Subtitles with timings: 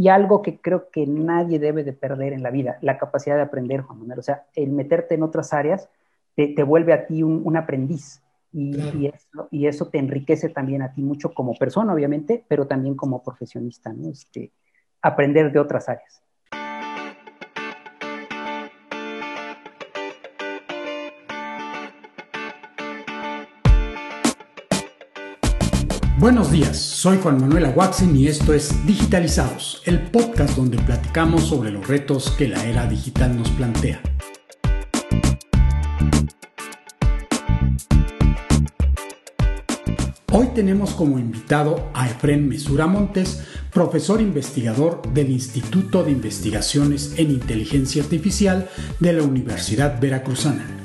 [0.00, 3.42] y algo que creo que nadie debe de perder en la vida, la capacidad de
[3.42, 4.20] aprender, Juan Manuel.
[4.20, 5.90] O sea, el meterte en otras áreas
[6.34, 11.02] te, vuelve a ti un, aprendiz y, eso, y, eso, te enriquece también a ti
[11.02, 14.08] mucho como persona, obviamente, pero también como profesionista, ¿no?
[14.08, 14.52] Este,
[15.02, 16.22] aprender de otras áreas.
[26.20, 31.70] Buenos días, soy Juan Manuel Aguaxin y esto es Digitalizados, el podcast donde platicamos sobre
[31.70, 34.02] los retos que la era digital nos plantea.
[40.30, 43.42] Hoy tenemos como invitado a Efren Mesura Montes,
[43.72, 50.79] profesor investigador del Instituto de Investigaciones en Inteligencia Artificial de la Universidad Veracruzana.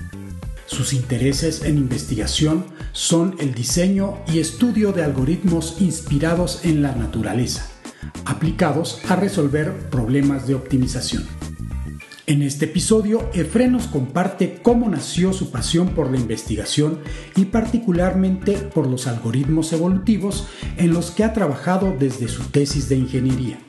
[0.68, 7.70] Sus intereses en investigación son el diseño y estudio de algoritmos inspirados en la naturaleza,
[8.26, 11.28] aplicados a resolver problemas de optimización.
[12.28, 17.00] En este episodio, Efren nos comparte cómo nació su pasión por la investigación
[17.36, 20.48] y particularmente por los algoritmos evolutivos
[20.78, 23.60] en los que ha trabajado desde su tesis de ingeniería.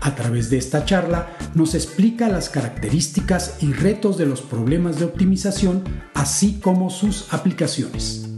[0.00, 5.06] A través de esta charla nos explica las características y retos de los problemas de
[5.06, 5.82] optimización,
[6.14, 8.28] así como sus aplicaciones.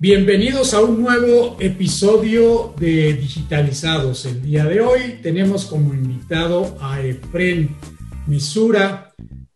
[0.00, 4.26] Bienvenidos a un nuevo episodio de Digitalizados.
[4.26, 7.74] El día de hoy tenemos como invitado a Efren
[8.26, 9.13] Mesura,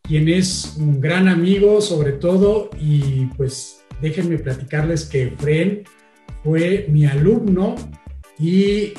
[0.09, 5.85] quien es un gran amigo sobre todo y pues déjenme platicarles que Fren
[6.43, 7.75] fue mi alumno
[8.39, 8.95] y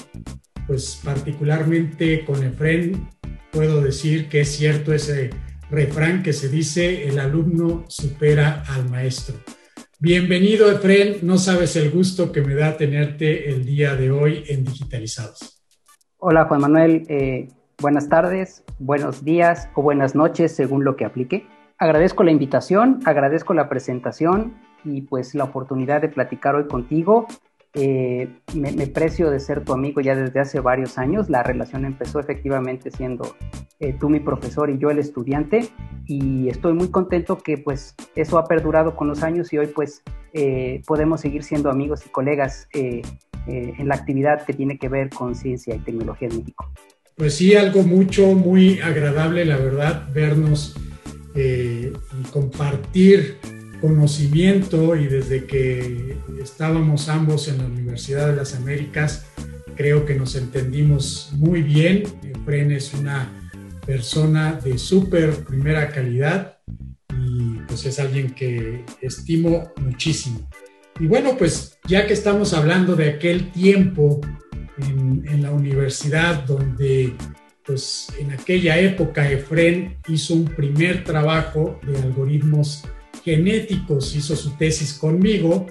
[0.67, 3.09] pues particularmente con Efren
[3.51, 5.31] puedo decir que es cierto ese
[5.71, 9.35] refrán que se dice el alumno supera al maestro.
[9.97, 14.63] Bienvenido Efren, no sabes el gusto que me da tenerte el día de hoy en
[14.63, 15.63] Digitalizados.
[16.17, 17.47] Hola Juan Manuel, eh,
[17.79, 21.47] buenas tardes, buenos días o buenas noches según lo que aplique.
[21.77, 27.27] Agradezco la invitación, agradezco la presentación y pues la oportunidad de platicar hoy contigo.
[27.75, 31.29] Eh, me, precio de ser tu amigo ya desde hace varios años.
[31.29, 33.35] La relación empezó efectivamente siendo
[33.79, 35.69] eh, tú mi profesor y yo el estudiante
[36.05, 40.03] y estoy muy contento que pues eso ha perdurado con los años y hoy pues
[40.33, 45.33] eh, podemos seguir siendo amigos y colegas en la actividad que tiene que ver con
[45.33, 46.69] ciencia y tecnología en México
[47.19, 50.73] pues sí, algo mucho, muy agradable, la verdad, vernos
[51.35, 53.35] eh, y compartir
[53.81, 59.25] conocimiento y desde que estábamos ambos en la Universidad de las Américas,
[59.75, 62.03] creo que nos entendimos muy bien.
[62.45, 63.51] Fren es una
[63.85, 66.59] persona de súper primera calidad
[67.21, 70.49] y pues es alguien que estimo muchísimo.
[71.01, 74.21] Y bueno, pues ya que estamos hablando de aquel tiempo
[74.87, 77.13] en, la universidad donde
[77.65, 82.83] pues en aquella época Efren hizo un primer trabajo de algoritmos
[83.23, 85.67] genéticos, hizo su tesis conmigo,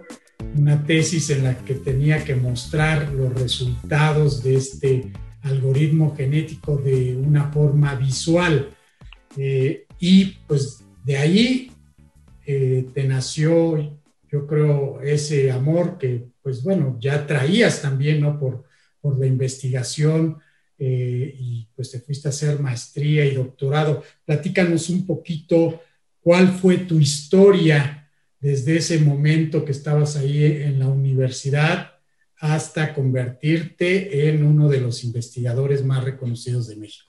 [0.56, 7.16] una tesis en la que tenía que mostrar los resultados de este algoritmo genético de
[7.16, 8.70] una forma visual.
[9.36, 11.72] Eh, y pues de ahí
[12.46, 13.98] eh, te nació,
[14.30, 18.38] yo creo, ese amor que pues bueno, ya traías también, ¿no?
[18.38, 18.67] Por,
[19.00, 20.38] por la investigación
[20.78, 24.02] eh, y pues te fuiste a hacer maestría y doctorado.
[24.24, 25.80] Platícanos un poquito
[26.20, 28.08] cuál fue tu historia
[28.40, 31.92] desde ese momento que estabas ahí en la universidad
[32.36, 37.07] hasta convertirte en uno de los investigadores más reconocidos de México.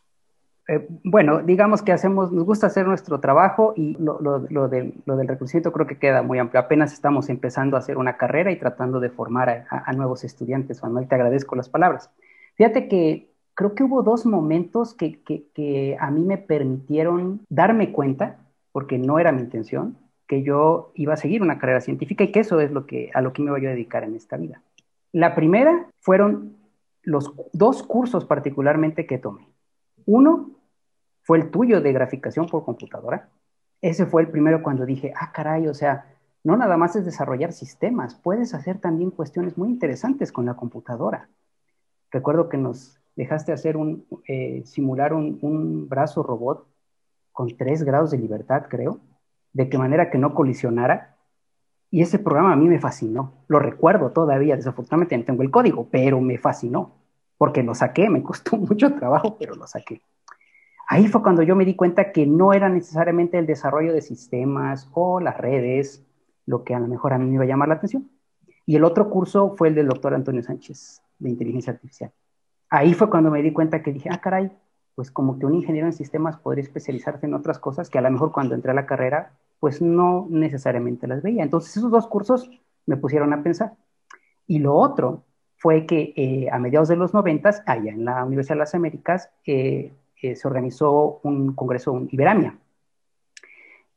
[0.72, 5.88] Eh, bueno, digamos que hacemos, nos gusta hacer nuestro trabajo y lo, del, reconocimiento creo
[5.88, 6.60] que queda muy amplio.
[6.60, 10.84] Apenas estamos empezando a hacer una carrera y tratando de formar a, nuevos estudiantes.
[10.84, 12.12] Manuel, te agradezco las palabras.
[12.54, 18.38] Fíjate que creo que hubo dos momentos que, que a mí me permitieron darme cuenta,
[18.72, 19.98] porque no era mi intención,
[20.28, 23.22] que yo iba a seguir una carrera científica y que eso es lo que, a
[23.22, 24.62] lo que me voy a dedicar en esta vida.
[25.14, 26.58] La primera fueron
[27.02, 29.48] los dos cursos particularmente que tomé.
[30.06, 30.59] Uno
[31.30, 33.30] fue el tuyo de graficación por computadora.
[33.82, 36.08] Ese fue el primero cuando dije, ah, caray, o sea,
[36.44, 41.30] no nada más es desarrollar sistemas, puedes hacer también cuestiones muy interesantes con la computadora.
[42.10, 46.66] Recuerdo que nos dejaste hacer un, eh, simular un, un, brazo robot
[47.32, 49.00] con tres grados de libertad, creo,
[49.54, 51.16] de qué manera que no colisionara.
[51.92, 53.34] Y ese programa a mí me fascinó.
[53.48, 56.96] Lo recuerdo todavía, desafortunadamente no tengo el código, pero me fascinó,
[57.38, 60.02] porque lo saqué, me costó mucho trabajo, pero lo saqué.
[60.92, 64.90] Ahí fue cuando yo me di cuenta que no era necesariamente el desarrollo de sistemas
[64.94, 66.04] o las redes
[66.48, 68.10] lo que a lo mejor a mí me iba a llamar la atención.
[68.66, 72.12] Y el otro curso fue el del doctor Antonio Sánchez, de inteligencia artificial.
[72.72, 74.52] Ahí fue cuando me di cuenta que dije, ah, caray,
[74.96, 78.10] pues como que un ingeniero en sistemas podría especializarse en otras cosas que a lo
[78.10, 81.44] mejor cuando entré a la carrera, pues no necesariamente las veía.
[81.44, 82.50] Entonces esos dos cursos
[82.88, 83.74] me pusieron a pensar.
[84.48, 85.24] Y lo otro
[85.56, 89.30] fue que eh, a mediados de los noventas, allá en la Universidad de las Américas,
[89.46, 92.58] eh, eh, se organizó un congreso en Iberamia.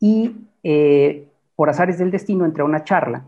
[0.00, 0.36] Y
[1.56, 3.24] por azares del destino entré a una charla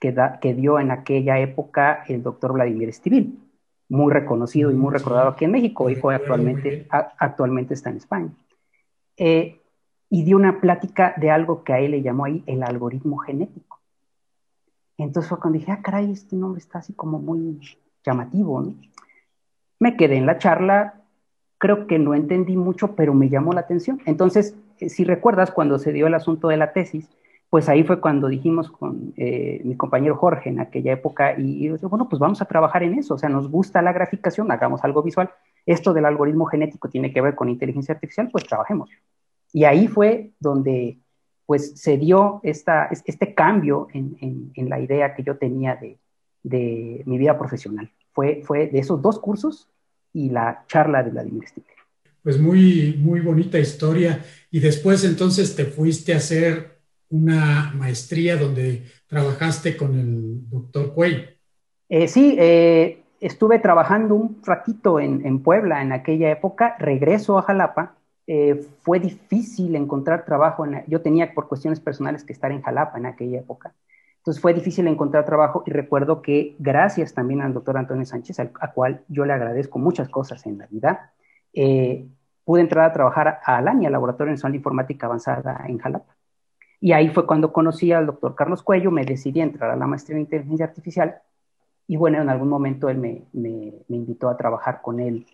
[0.00, 3.48] que, que dio en aquella época el doctor Vladimir Estivil
[3.88, 8.30] muy reconocido y muy recordado aquí en México y fue actualmente, actualmente está en España.
[9.16, 9.60] Eh,
[10.10, 13.80] y dio una plática de algo que a él le llamó ahí el algoritmo genético.
[14.96, 17.60] Entonces fue cuando dije, ah, caray, este nombre está así como muy
[18.04, 18.60] llamativo.
[18.60, 18.74] ¿no?
[19.78, 20.97] Me quedé en la charla,
[21.58, 24.00] creo que no entendí mucho, pero me llamó la atención.
[24.06, 27.08] Entonces, eh, si recuerdas, cuando se dio el asunto de la tesis,
[27.50, 32.08] pues ahí fue cuando dijimos con eh, mi compañero Jorge en aquella época, y, bueno,
[32.08, 35.30] pues vamos a trabajar en eso, o sea, nos gusta la graficación, hagamos algo visual,
[35.64, 38.90] esto del algoritmo genético tiene que ver con inteligencia artificial, pues trabajemos.
[39.52, 40.98] Y ahí fue donde
[41.46, 45.98] pues se dio esta, este cambio en, en, la idea que yo tenía de,
[46.42, 47.90] de, mi vida profesional.
[48.12, 49.66] Fue, fue de esos dos cursos
[50.12, 51.76] y la charla de Vladimir Sticker.
[52.22, 54.24] Pues muy, muy bonita historia.
[54.50, 56.78] Y después entonces te fuiste a hacer
[57.10, 61.26] una maestría donde trabajaste con el doctor Cuey.
[61.88, 67.94] Eh, sí, eh, estuve trabajando un ratito en, Puebla en aquella época, regreso a Jalapa.
[68.26, 70.66] Eh, fue difícil encontrar trabajo.
[70.86, 73.74] yo tenía por cuestiones personales que estar en Jalapa en aquella época.
[74.28, 78.52] Entonces fue difícil encontrar trabajo y recuerdo que gracias también al doctor Antonio Sánchez, al,
[78.60, 81.14] a cual yo le agradezco muchas cosas en la vida,
[82.44, 86.14] pude entrar a trabajar a Alania, Laboratorio Nacional de Informática Avanzada en Jalapa.
[86.78, 89.86] Y ahí fue cuando conocí al doctor Carlos Cuello, me decidí a entrar a la
[89.86, 91.22] maestría en inteligencia artificial
[91.86, 93.22] y bueno, en algún momento él me,
[93.88, 95.26] invitó a trabajar con él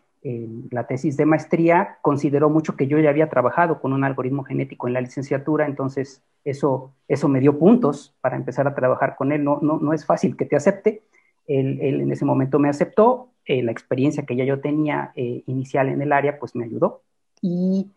[0.70, 1.98] la tesis de maestría.
[2.00, 6.22] Consideró mucho que yo ya había trabajado con un algoritmo genético en la licenciatura, entonces
[6.44, 9.44] eso, eso me dio puntos para empezar a trabajar con él.
[9.44, 11.02] No, no, no es fácil que te acepte.
[11.46, 15.42] Él, él en ese momento me aceptó, eh, la experiencia que ya yo tenía eh,
[15.46, 17.02] inicial en el área, pues me ayudó.
[17.42, 17.90] Y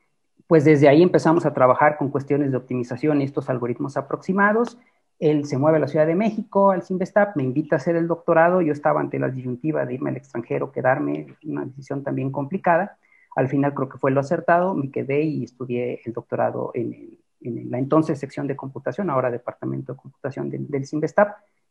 [0.45, 4.77] pues desde ahí empezamos a trabajar con cuestiones de optimización y estos algoritmos aproximados.
[5.19, 8.07] Él se mueve a la Ciudad de México, al Sinvestap, me invita a hacer el
[8.07, 8.61] doctorado.
[8.61, 12.97] Yo estaba ante la disyuntiva de irme al extranjero, quedarme, una decisión también complicada.
[13.35, 17.77] Al final creo que fue lo acertado, me quedé y estudié el doctorado en, la
[17.77, 20.85] entonces sección de computación, ahora departamento de computación del, del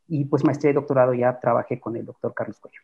[0.08, 2.80] y pues maestría y doctorado ya trabajé con el doctor Carlos Cuello.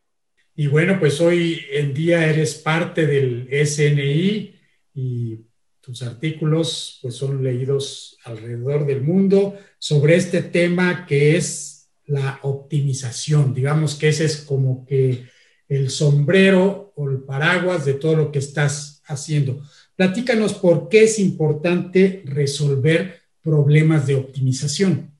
[0.54, 4.54] Y bueno, pues hoy en día eres parte del SNI
[4.94, 5.46] y
[5.82, 13.52] tus artículos pues son leídos alrededor del mundo sobre este tema que es la optimización.
[13.52, 15.24] Digamos que ese es como que
[15.68, 19.60] el sombrero o el paraguas de todo lo que estás haciendo.
[19.96, 25.10] Platícanos por qué es importante resolver problemas de optimización.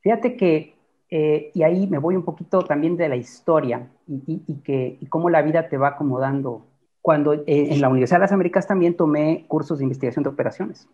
[0.00, 0.74] Fíjate que,
[1.10, 5.30] eh, y ahí me voy un poquito también de la historia y, que, y cómo
[5.30, 6.66] la vida te va acomodando
[7.02, 10.88] cuando eh, en la Universidad de las Américas también tomé cursos de investigación de operaciones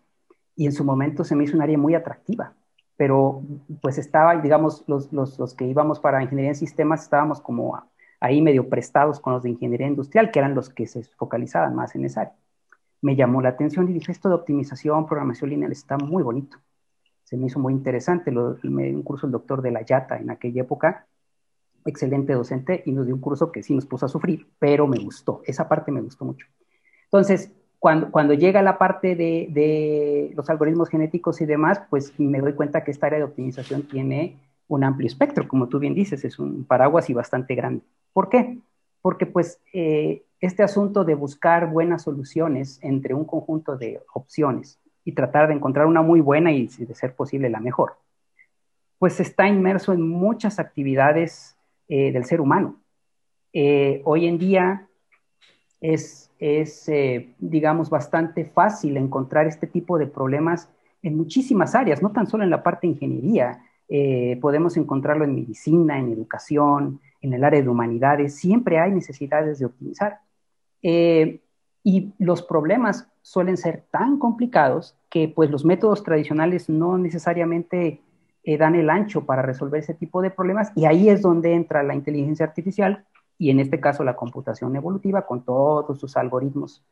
[0.55, 2.53] y en su momento se me hizo un área muy atractiva,
[2.97, 3.43] pero
[3.81, 7.81] pues estaba, digamos, los, los, los que íbamos para ingeniería en sistemas estábamos como
[8.19, 11.95] ahí medio prestados con los de ingeniería industrial, que eran los que se focalizaban más
[11.95, 12.35] en esa área.
[13.01, 16.57] Me llamó la atención y dije, esto de optimización, programación lineal está muy bonito.
[17.23, 18.31] Se me hizo muy interesante.
[18.31, 21.07] Lo, me dio un curso el doctor de la Yata en aquella época
[21.85, 24.97] excelente docente y nos dio un curso que sí nos puso a sufrir, pero me
[24.97, 26.47] gustó, esa parte me gustó mucho.
[27.05, 32.39] Entonces, cuando, cuando llega la parte de, de, los algoritmos genéticos y demás, pues me
[32.39, 36.23] doy cuenta que esta área de optimización tiene un amplio espectro, como tú bien dices,
[36.23, 37.83] es un paraguas y bastante grande.
[38.13, 38.59] ¿Por qué?
[39.01, 45.13] Porque pues eh, este asunto de buscar buenas soluciones entre un conjunto de opciones y
[45.13, 47.93] tratar de encontrar una muy buena y, de ser posible, la mejor,
[48.99, 51.57] pues está inmerso en muchas actividades
[51.91, 52.79] eh, del ser humano.
[53.51, 54.87] Eh, hoy en día
[55.81, 60.69] es, es eh, digamos, bastante fácil encontrar este tipo de problemas
[61.01, 63.65] en muchísimas áreas, no tan solo en la parte de ingeniería.
[64.39, 68.35] podemos encontrarlo en medicina, en educación, en el área de humanidades.
[68.35, 70.19] Siempre hay necesidades de optimizar.
[71.83, 78.01] y los problemas suelen ser tan complicados que pues los métodos tradicionales no necesariamente
[78.49, 81.83] eh, dan el ancho para resolver ese tipo de problemas y ahí es donde entra
[81.83, 83.05] la inteligencia artificial
[83.37, 86.83] y en este caso la computación evolutiva con todos sus algoritmos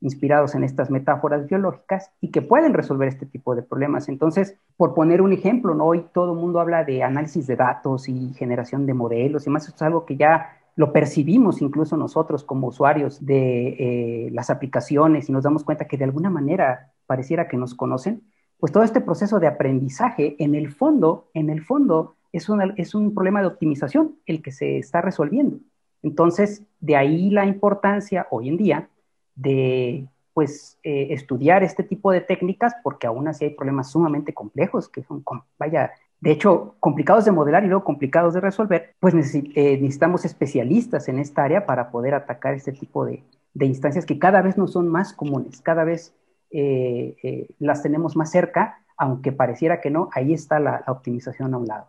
[0.00, 4.08] inspirados en estas metáforas biológicas y que pueden resolver este tipo de problemas.
[4.08, 5.84] Entonces, por poner un ejemplo, ¿no?
[5.84, 9.68] hoy todo el mundo habla de análisis de datos y generación de modelos y más,
[9.68, 15.32] es algo que ya lo percibimos incluso nosotros como usuarios de eh, las aplicaciones y
[15.32, 18.22] nos damos cuenta que de alguna manera pareciera que nos conocen,
[18.62, 23.12] pues todo este proceso de aprendizaje en el fondo, en el fondo es, es un
[23.12, 25.58] problema de optimización el que se está resolviendo.
[26.00, 28.88] Entonces, de ahí la importancia hoy en día
[29.34, 34.88] de pues eh, estudiar este tipo de técnicas porque aún así hay problemas sumamente complejos
[34.88, 35.24] que son,
[35.58, 35.90] vaya,
[36.20, 41.18] de hecho, complicados de modelar y luego complicados de resolver, pues eh, necesitamos especialistas en
[41.18, 45.12] esta área para poder atacar este tipo de, instancias que cada vez no son más
[45.12, 46.14] comunes, cada vez
[46.52, 51.66] eh, las tenemos más cerca, aunque pareciera que no, ahí está la optimización a un
[51.66, 51.88] lado.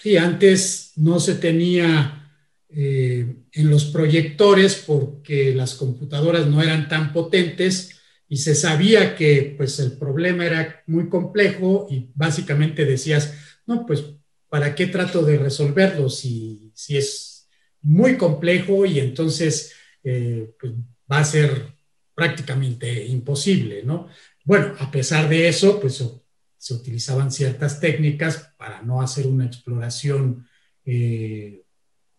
[0.00, 2.24] Sí, antes no se tenía
[2.68, 9.54] eh, en los proyectores porque las computadoras no eran tan potentes y se sabía que
[9.56, 13.34] pues el problema era muy complejo y básicamente decías,
[13.66, 14.04] no, pues
[14.48, 17.48] ¿para qué trato de resolverlo si, si es
[17.80, 20.72] muy complejo y entonces eh, pues,
[21.10, 21.73] va a ser
[22.14, 24.08] prácticamente imposible, ¿no?
[24.44, 26.04] Bueno, a pesar de eso, pues
[26.56, 30.46] se utilizaban ciertas técnicas para no hacer una exploración
[30.84, 31.62] eh,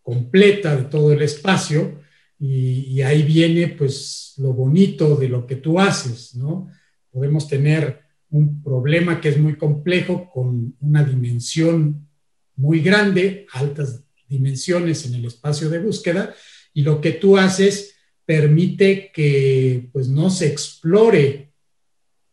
[0.02, 2.02] completa de todo el espacio
[2.40, 6.70] y, ahí viene pues lo bonito de lo que tú haces, ¿no?
[7.12, 12.08] Podemos tener un problema que es muy complejo con una dimensión
[12.56, 16.36] muy grande, altas dimensiones en el espacio de búsqueda
[16.74, 17.95] y lo que tú haces
[18.26, 21.52] permite que pues no se explore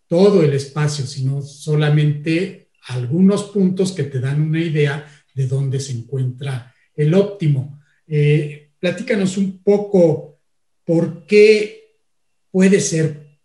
[0.08, 5.92] todo el espacio, sino solamente algunos puntos que te dan una idea de dónde se
[5.92, 7.80] encuentra el óptimo.
[8.06, 10.38] Eh, platícanos un poco
[10.84, 11.96] por qué
[12.50, 13.38] puede ser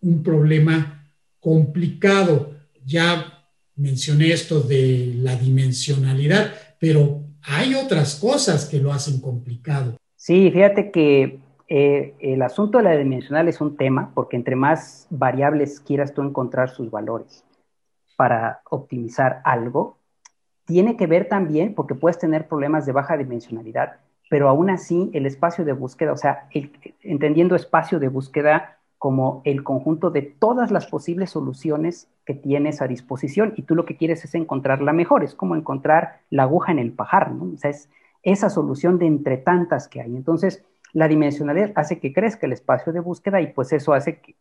[0.00, 2.54] un problema complicado.
[2.84, 9.96] Ya mencioné esto de la dimensionalidad, pero hay otras cosas que lo hacen complicado.
[10.16, 11.38] Sí, fíjate que
[11.68, 16.22] eh, el asunto de la dimensional es un tema porque entre más variables quieras tú
[16.22, 17.44] encontrar sus valores
[18.16, 19.98] para optimizar algo,
[20.64, 23.96] tiene que ver también porque puedes tener problemas de baja dimensionalidad,
[24.30, 26.48] pero aún así el espacio de búsqueda, o sea,
[27.02, 32.88] entendiendo espacio de búsqueda como el conjunto de todas las posibles soluciones que tienes a
[32.88, 36.72] disposición y tú lo que quieres es encontrar la mejor, es como encontrar la aguja
[36.72, 37.52] en el pajar, ¿no?
[37.54, 37.88] O sea, es
[38.22, 40.16] esa solución de entre tantas que hay.
[40.16, 40.64] Entonces,
[40.96, 44.34] la dimensionalidad hace que crezca el espacio de búsqueda y pues eso hace que,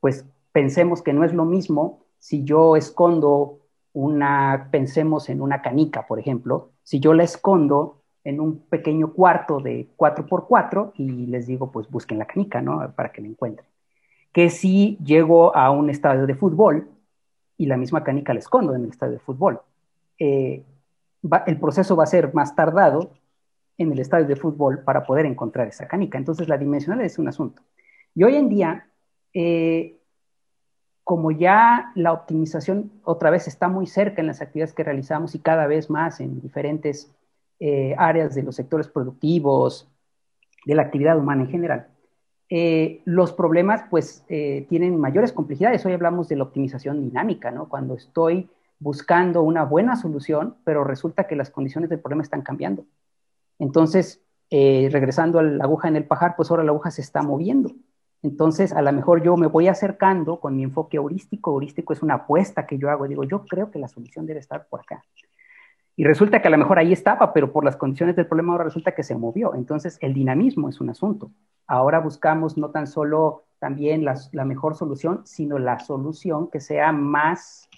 [0.00, 3.58] pues, pensemos que no es lo mismo si yo escondo
[3.92, 9.60] una, pensemos en una canica, por ejemplo, si yo la escondo en un pequeño cuarto
[9.60, 12.90] de 4x4 y les digo, pues busquen la canica, ¿no?
[12.94, 13.68] Para que la encuentren.
[14.32, 16.88] Que si llego a un estadio de fútbol
[17.58, 19.60] y la misma canica la escondo en el estadio de fútbol,
[20.18, 20.64] eh,
[21.46, 23.10] el proceso va a ser más tardado
[23.78, 26.18] en el estadio de fútbol para poder encontrar esa canica.
[26.18, 27.62] Entonces, la dimensional es un asunto.
[28.14, 28.88] Y hoy en día,
[29.32, 29.96] eh,
[31.04, 35.38] como ya la optimización otra vez está muy cerca en las actividades que realizamos y
[35.38, 37.10] cada vez más en diferentes
[37.60, 39.88] eh, áreas de los sectores productivos,
[40.66, 41.86] de la actividad humana en general,
[42.50, 45.84] eh, los problemas pues tienen mayores complejidades.
[45.86, 47.68] Hoy hablamos de la optimización dinámica, ¿no?
[47.68, 52.84] Cuando estoy buscando una buena solución, pero resulta que las condiciones del problema están cambiando.
[53.58, 57.72] Entonces, regresando a la aguja en el pajar, pues ahora la aguja se está moviendo.
[58.22, 61.52] Entonces, a lo mejor yo me voy acercando con mi enfoque heurístico.
[61.52, 63.06] Heurístico es una apuesta que yo hago.
[63.06, 65.04] Digo, yo creo que la solución debe estar por acá.
[65.94, 68.64] Y resulta que a lo mejor ahí estaba, pero por las condiciones del problema ahora
[68.64, 69.54] resulta que se movió.
[69.54, 71.30] Entonces, el dinamismo es un asunto.
[71.66, 76.92] Ahora buscamos no tan solo también la, la mejor solución, sino la solución que sea
[76.92, 77.68] más,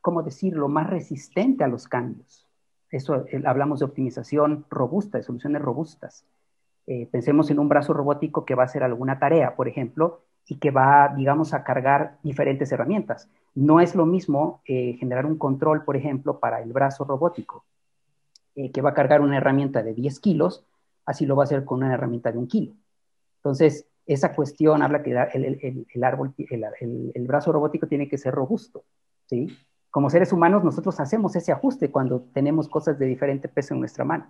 [0.00, 2.45] ¿cómo decirlo?, más resistente a los cambios.
[2.96, 6.24] Eso eh, hablamos de optimización robusta, de soluciones robustas.
[6.86, 10.56] Eh, pensemos en un brazo robótico que va a hacer alguna tarea, por ejemplo, y
[10.56, 13.28] que va, digamos, a cargar diferentes herramientas.
[13.54, 17.64] No es lo mismo eh, generar un control, por ejemplo, para el brazo robótico,
[18.72, 20.64] que va a cargar una herramienta de 10 kilos,
[21.04, 22.72] así lo va a hacer con una herramienta de un kilo.
[23.36, 28.84] Entonces, esa cuestión habla que el, brazo robótico tiene que ser robusto,
[29.26, 29.54] ¿sí?
[29.96, 34.04] Como seres humanos, nosotros hacemos ese ajuste cuando tenemos cosas de diferente peso en nuestra
[34.04, 34.26] mano.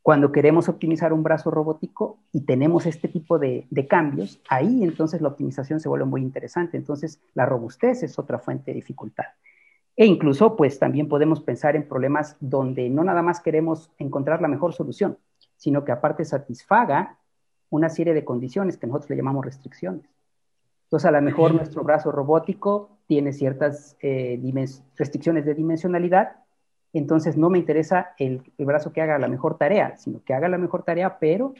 [0.00, 5.26] Cuando queremos optimizar un brazo robótico y tenemos este tipo de, cambios, ahí entonces la
[5.26, 6.76] optimización se vuelve muy interesante.
[6.76, 9.24] Entonces, la robustez es otra fuente de dificultad.
[9.96, 14.46] E incluso, pues también podemos pensar en problemas donde no nada más queremos encontrar la
[14.46, 15.18] mejor solución,
[15.56, 17.18] sino que aparte satisfaga
[17.70, 20.08] una serie de condiciones que nosotros le llamamos restricciones.
[20.84, 24.40] Entonces, a lo mejor nuestro brazo robótico tiene ciertas eh,
[24.96, 26.36] restricciones de dimensionalidad,
[26.92, 30.58] entonces no me interesa el, brazo que haga la mejor tarea, sino que haga la
[30.58, 31.54] mejor tarea, pero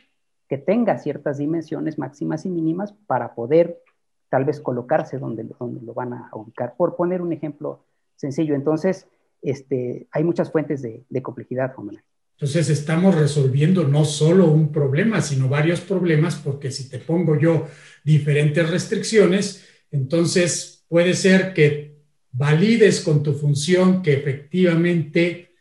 [0.48, 3.82] que tenga ciertas dimensiones máximas y mínimas para poder
[4.28, 6.74] tal vez colocarse donde, donde lo van a ubicar.
[6.76, 7.84] Por poner un ejemplo
[8.16, 9.06] sencillo, entonces
[9.42, 15.48] este, hay muchas fuentes de, complejidad, Juan Entonces estamos resolviendo no solo un problema, sino
[15.48, 17.66] varios problemas, porque si te pongo yo
[18.04, 21.96] diferentes restricciones, entonces puede ser que
[22.32, 25.54] valides con tu función que efectivamente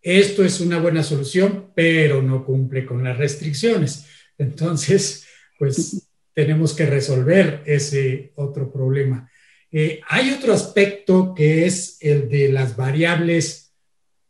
[0.00, 4.06] esto es una buena solución, pero no cumple con las restricciones.
[4.36, 5.26] Entonces,
[5.58, 9.30] pues tenemos que resolver ese otro problema.
[9.70, 13.72] Eh, hay otro aspecto que es el de las variables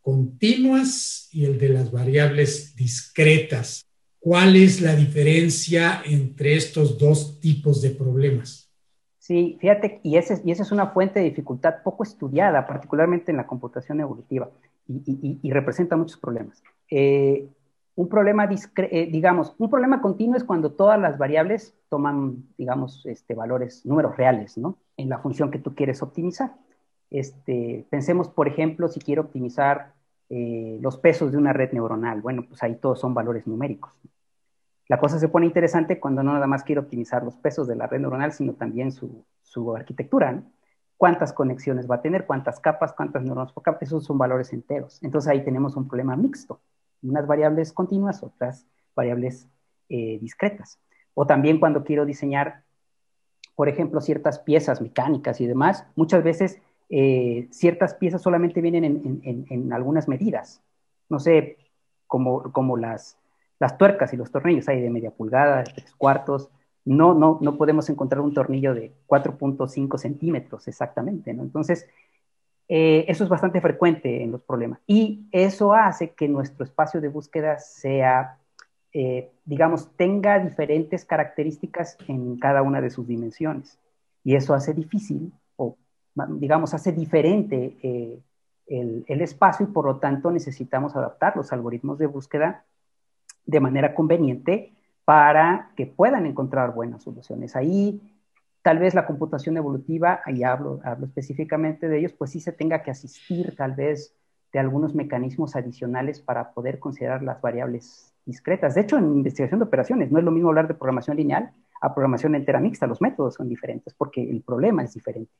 [0.03, 3.87] continuas y el de las variables discretas.
[4.19, 8.62] ¿Cuál es la diferencia entre estos dos tipos de problemas?
[9.33, 13.99] Sí, fíjate, y, esa es una fuente de dificultad poco estudiada, particularmente en la computación
[13.99, 14.51] evolutiva,
[14.87, 16.63] y, representa muchos problemas.
[16.91, 17.49] Eh,
[17.95, 23.33] un problema, eh, digamos, un problema continuo es cuando todas las variables toman, digamos, este,
[23.35, 24.77] valores, números reales, ¿no?
[24.99, 26.55] En la función que tú quieres optimizar.
[27.09, 29.95] Este, pensemos, por ejemplo, si quiero optimizar
[30.29, 32.21] eh, los pesos de una red neuronal.
[32.21, 33.93] Bueno, pues ahí todos son valores numéricos.
[34.93, 37.87] La cosa se pone interesante cuando no nada más quiero optimizar los pesos de la
[37.87, 40.43] red neuronal, sino también su, su arquitectura,
[40.99, 45.03] cuántas conexiones va a tener, cuántas capas, cuántas neuronas por capa, esos son valores enteros.
[45.03, 46.61] Entonces ahí tenemos un problema mixto
[47.03, 49.49] unas variables continuas, otras variables
[49.89, 50.79] eh, discretas.
[51.15, 52.63] O también cuando quiero diseñar,
[53.57, 58.85] por ejemplo, ciertas piezas mecánicas y demás, muchas veces eh, ciertas piezas solamente vienen
[59.25, 60.61] en, algunas medidas.
[61.09, 61.57] No sé,
[62.07, 63.17] como, como las,
[63.63, 66.51] las tuercas y los tornillos hay de media pulgada, de tres cuartos.
[66.85, 71.31] No, no, no podemos encontrar un tornillo de 4.5 centímetros exactamente.
[71.31, 71.87] Entonces,
[72.67, 74.81] eh, eso es bastante frecuente en los problemas.
[74.89, 78.39] Y eso hace que nuestro espacio de búsqueda sea,
[78.93, 83.79] eh, digamos, tenga diferentes características en cada una de sus dimensiones.
[84.25, 85.77] Y eso hace difícil, o
[86.31, 88.19] digamos, hace diferente eh,
[88.67, 92.65] el, el, espacio y por lo tanto necesitamos adaptar los algoritmos de búsqueda
[93.47, 94.73] de manera conveniente
[95.05, 97.57] para que puedan encontrar buenas soluciones.
[97.57, 98.01] Ahí
[98.63, 102.83] tal vez la computación evolutiva, ahí hablo, hablo específicamente de ellos, pues sí se tenga
[102.83, 104.15] que asistir tal vez
[104.53, 108.75] de algunos mecanismos adicionales para poder considerar las variables discretas.
[108.75, 111.93] De hecho, en investigación de operaciones no es lo mismo hablar de programación lineal a
[111.93, 115.33] programación entera mixta, los métodos son diferentes porque el problema es diferente.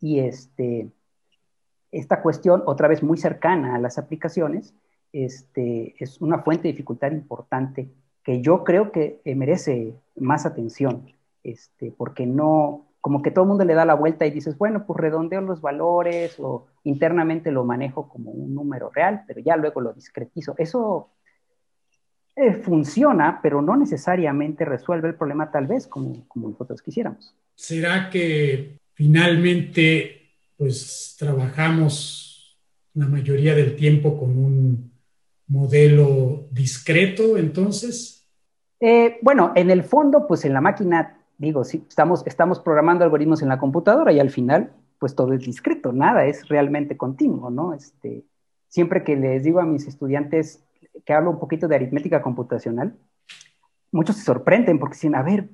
[0.00, 0.90] Y este,
[1.90, 4.74] esta cuestión, otra vez muy cercana a las aplicaciones,
[5.12, 7.88] este, es una fuente de dificultad importante
[8.22, 13.64] que yo creo que merece más atención este, porque no, como que todo el mundo
[13.64, 18.08] le da la vuelta y dices, bueno, pues redondeo los valores o internamente lo manejo
[18.08, 20.54] como un número real, pero ya luego lo discretizo.
[20.56, 21.10] Eso
[22.36, 27.34] eh, funciona, pero no necesariamente resuelve el problema tal vez como, como nosotros quisiéramos.
[27.54, 30.20] ¿Será que finalmente
[30.56, 32.56] pues trabajamos
[32.94, 34.91] la mayoría del tiempo con un
[35.52, 38.26] modelo discreto entonces?
[38.80, 43.42] Eh, bueno, en el fondo, pues en la máquina digo, sí, estamos, estamos programando algoritmos
[43.42, 47.74] en la computadora y al final, pues todo es discreto, nada es realmente continuo, ¿no?
[47.74, 48.24] Este,
[48.68, 50.64] siempre que les digo a mis estudiantes
[51.04, 52.96] que hablo un poquito de aritmética computacional,
[53.90, 55.48] muchos se sorprenden porque dicen, a ver,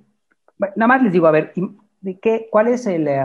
[0.77, 1.53] nada más les digo, a ver,
[2.01, 3.25] ¿de qué, ¿cuál es el, eh,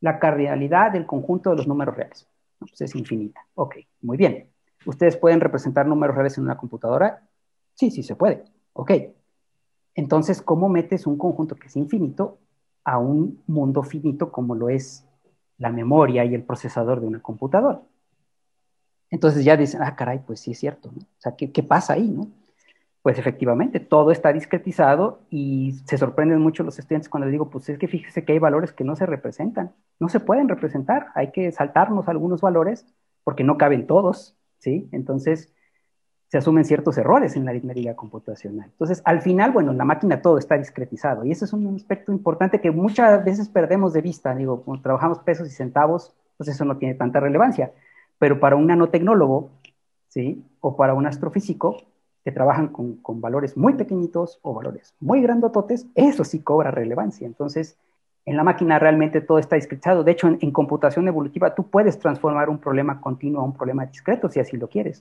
[0.00, 2.26] la cardialidad del conjunto de los números reales?
[2.58, 3.40] pues es infinita.
[3.54, 4.49] Ok, muy bien.
[4.84, 7.22] ¿Ustedes pueden representar números reales en una computadora?
[7.74, 8.44] Sí, sí se puede.
[8.72, 8.92] Ok,
[9.94, 12.38] entonces, ¿cómo metes un conjunto que es infinito
[12.84, 15.06] a un mundo finito como lo es
[15.58, 17.82] la memoria y el procesador de una computadora?
[19.10, 21.02] Entonces ya dicen, ah, caray, pues sí es cierto, ¿no?
[21.02, 22.28] O sea, ¿qué, pasa ahí, no?
[23.02, 27.68] Pues efectivamente, todo está discretizado y se sorprenden mucho los estudiantes cuando les digo, pues
[27.68, 31.32] es que fíjese que hay valores que no se representan, no se pueden representar, hay
[31.32, 32.86] que saltarnos algunos valores
[33.24, 34.88] porque no caben todos, ¿sí?
[34.92, 35.52] Entonces,
[36.28, 38.66] se asumen ciertos errores en la aritmética computacional.
[38.70, 42.12] Entonces, al final, bueno, en la máquina todo está discretizado y ese es un aspecto
[42.12, 44.32] importante que muchas veces perdemos de vista.
[44.36, 47.72] Digo, cuando trabajamos pesos y centavos, pues eso no tiene tanta relevancia.
[48.18, 49.50] Pero para un nanotecnólogo,
[50.08, 50.44] ¿sí?
[50.60, 51.82] O para un astrofísico
[52.22, 57.26] que trabajan con, con valores muy pequeñitos o valores muy grandototes, eso sí cobra relevancia.
[57.26, 57.76] Entonces,
[58.26, 60.04] en la máquina realmente todo está discretizado.
[60.04, 64.28] De hecho, en, computación evolutiva tú puedes transformar un problema continuo a un problema discreto
[64.28, 65.00] si así lo quieres.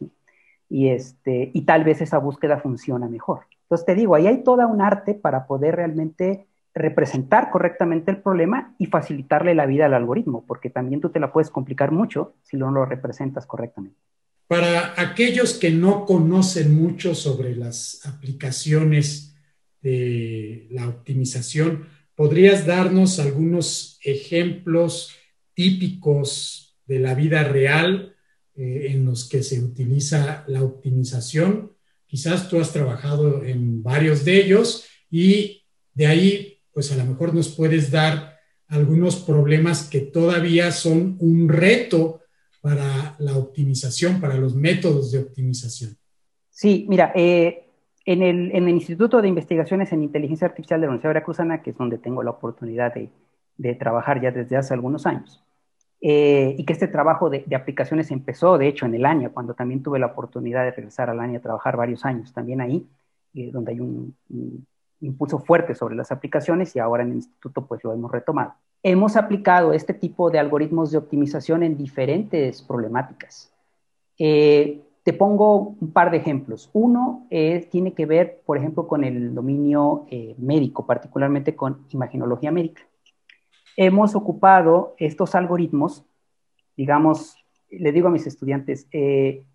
[0.69, 3.41] y, este, y tal vez esa búsqueda funciona mejor.
[3.63, 8.73] Entonces te digo, ahí hay toda un arte para poder realmente representar correctamente el problema
[8.77, 12.57] y facilitarle la vida al algoritmo, porque también tú te la puedes complicar mucho si
[12.57, 13.97] no lo representas correctamente.
[14.47, 19.35] Para aquellos que no conocen mucho sobre las aplicaciones
[19.81, 21.87] de la optimización,
[22.19, 25.15] ¿podrías darnos algunos ejemplos
[25.53, 28.13] típicos de la vida real
[28.57, 31.71] eh, en los que se utiliza la optimización?
[32.05, 37.33] Quizás tú has trabajado en varios de ellos y de ahí, pues a lo mejor
[37.33, 42.23] nos puedes dar algunos problemas que todavía son un reto
[42.59, 45.97] para la optimización, para los métodos de optimización.
[46.49, 47.68] Sí, mira, eh,
[48.11, 51.69] en, el, en, el, Instituto de Investigaciones en Inteligencia Artificial de la Universidad Veracruzana, que
[51.69, 53.11] es donde tengo la oportunidad de,
[53.55, 55.43] de trabajar ya desde hace algunos años,
[56.01, 59.53] eh, y que este trabajo de, de, aplicaciones empezó, de hecho, en el año, cuando
[59.53, 62.87] también tuve la oportunidad de regresar al año a trabajar varios años también ahí,
[63.35, 64.65] eh, donde hay un, un,
[65.01, 68.55] impulso fuerte sobre las aplicaciones y ahora en el instituto pues lo hemos retomado.
[68.81, 73.53] Hemos aplicado este tipo de algoritmos de optimización en diferentes problemáticas.
[74.17, 76.69] Eh, te pongo un par de ejemplos.
[76.71, 77.25] Uno
[77.71, 82.83] tiene que ver, por ejemplo, con el dominio eh, médico, particularmente con imaginología médica.
[83.75, 86.05] Hemos ocupado estos algoritmos,
[86.77, 87.37] digamos,
[87.71, 89.45] le digo a mis estudiantes, eh,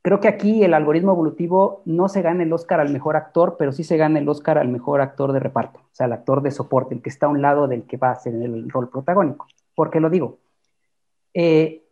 [0.00, 3.72] creo que aquí el algoritmo evolutivo no se gana el Oscar al mejor actor, pero
[3.72, 6.52] sí se gana el Oscar al mejor actor de reparto, o sea, el actor de
[6.52, 9.46] soporte, el que está a un lado del que va a ser el rol protagónico.
[9.74, 10.38] ¿Por qué lo digo?
[11.34, 11.84] Eh,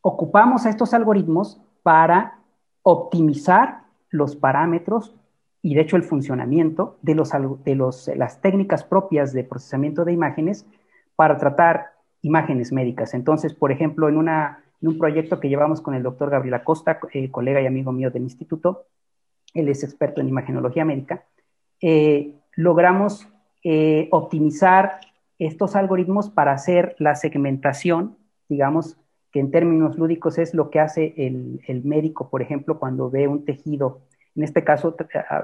[0.00, 2.38] ocupamos a estos algoritmos para
[2.82, 5.14] optimizar los parámetros
[5.62, 7.30] y de hecho el funcionamiento de, los,
[7.64, 10.66] de los, las técnicas propias de procesamiento de imágenes
[11.16, 13.14] para tratar imágenes médicas.
[13.14, 16.98] Entonces, por ejemplo, en una en un proyecto que llevamos con el doctor Gabriel Acosta,
[17.12, 18.86] eh, colega y amigo mío del instituto,
[19.54, 21.24] él es experto en imagenología médica,
[21.80, 23.28] eh, logramos
[23.62, 24.98] eh, optimizar
[25.38, 28.16] estos algoritmos para hacer la segmentación,
[28.48, 28.98] digamos,
[29.32, 33.26] que en términos lúdicos es lo que hace el, el médico, por ejemplo, cuando ve
[33.26, 34.02] un tejido,
[34.34, 34.96] en este caso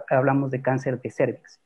[0.09, 1.61] hablamos de cáncer de cervix.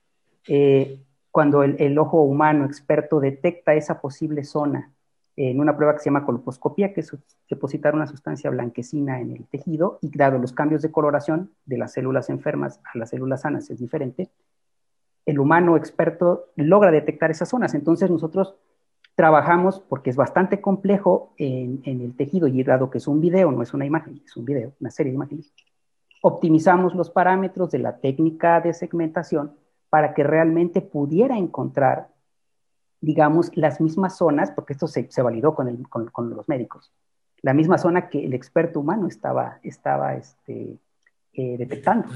[1.30, 4.92] cuando el, ojo humano experto detecta esa posible zona
[5.36, 7.16] en una prueba que se llama colposcopía, que es
[7.48, 11.92] depositar una sustancia blanquecina en el tejido y dado los cambios de coloración de las
[11.92, 14.30] células enfermas a las células sanas es diferente,
[15.24, 17.74] el humano experto logra detectar esas zonas.
[17.74, 18.56] Entonces nosotros
[19.14, 23.50] trabajamos, porque es bastante complejo en, en el tejido y dado que es un video,
[23.52, 25.52] no es una imagen, es un video, una serie de imágenes,
[26.22, 29.54] optimizamos los parámetros de la técnica de segmentación
[29.90, 32.12] para que realmente pudiera encontrar
[33.02, 36.92] digamos, las mismas zonas, porque esto se, se validó con, el, con, con, los médicos,
[37.42, 40.78] la misma zona que el experto humano estaba, estaba este,
[41.32, 42.08] eh, detectando.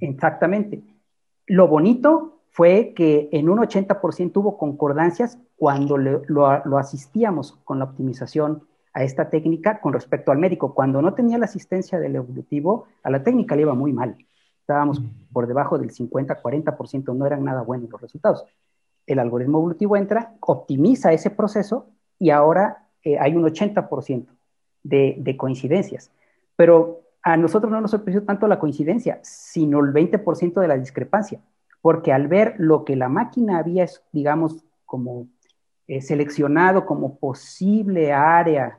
[0.00, 0.80] Exactamente.
[1.46, 7.78] Lo bonito fue que en un 80% hubo concordancias cuando le, lo, lo, asistíamos con
[7.78, 8.62] la optimización
[8.94, 10.74] a esta técnica con respecto al médico.
[10.74, 14.16] Cuando no tenía la asistencia del evolutivo, a la técnica le iba muy mal.
[14.60, 18.44] Estábamos por debajo del 50-40%, no eran nada buenos los resultados
[19.06, 21.86] el algoritmo evolutivo entra, optimiza ese proceso
[22.18, 24.26] y ahora eh, hay un 80%
[24.82, 26.10] de, de, coincidencias.
[26.56, 31.40] Pero a nosotros no nos sorprendió tanto la coincidencia, sino el 20% de la discrepancia,
[31.82, 35.26] porque al ver lo que la máquina había, digamos, como
[35.88, 38.78] eh, seleccionado como posible área,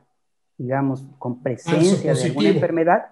[0.58, 3.06] digamos, con presencia de alguna enfermedad,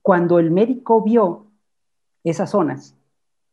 [0.00, 1.46] cuando el médico vio
[2.24, 2.96] esas zonas,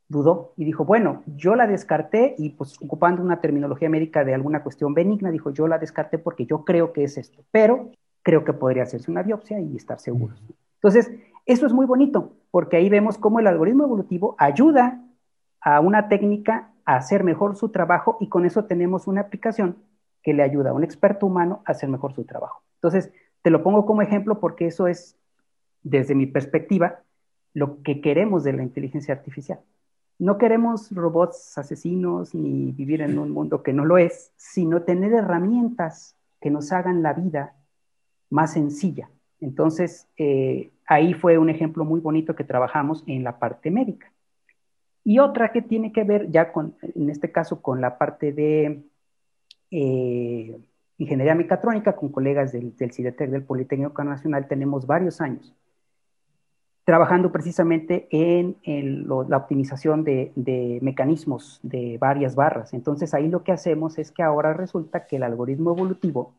[0.07, 4.63] dudó y dijo, bueno, yo la descarté y pues ocupando una terminología médica de alguna
[4.63, 7.91] cuestión benigna, dijo, yo la descarté porque yo creo que es esto, pero
[8.21, 10.41] creo que podría hacerse una biopsia y estar seguros.
[10.75, 11.11] Entonces,
[11.49, 15.03] eso es muy bonito, porque ahí vemos cómo el algoritmo evolutivo ayuda
[15.61, 19.77] a una técnica a hacer mejor su trabajo y con eso tenemos una aplicación
[20.21, 22.61] que le ayuda a un experto humano a hacer mejor su trabajo.
[22.75, 25.17] Entonces, te lo pongo como ejemplo porque eso es,
[25.81, 26.99] desde mi perspectiva,
[27.55, 29.59] lo que queremos de la inteligencia artificial.
[30.19, 35.13] No queremos robots asesinos ni vivir en un mundo que no lo es, sino tener
[35.13, 37.55] herramientas que nos hagan la vida
[38.29, 39.09] más sencilla.
[39.41, 44.11] Entonces, eh, ahí fue un ejemplo muy bonito que trabajamos en la parte médica.
[45.05, 48.83] Y otra que tiene que ver ya con, en este caso, con la parte de
[49.71, 50.59] eh,
[50.97, 55.55] ingeniería mecatrónica, con colegas del, del CIDETEC, del Politécnico Nacional, tenemos varios años
[56.89, 62.73] trabajando precisamente en, la optimización de, mecanismos de varias barras.
[62.73, 66.33] Entonces ahí lo que hacemos es que ahora resulta que el algoritmo evolutivo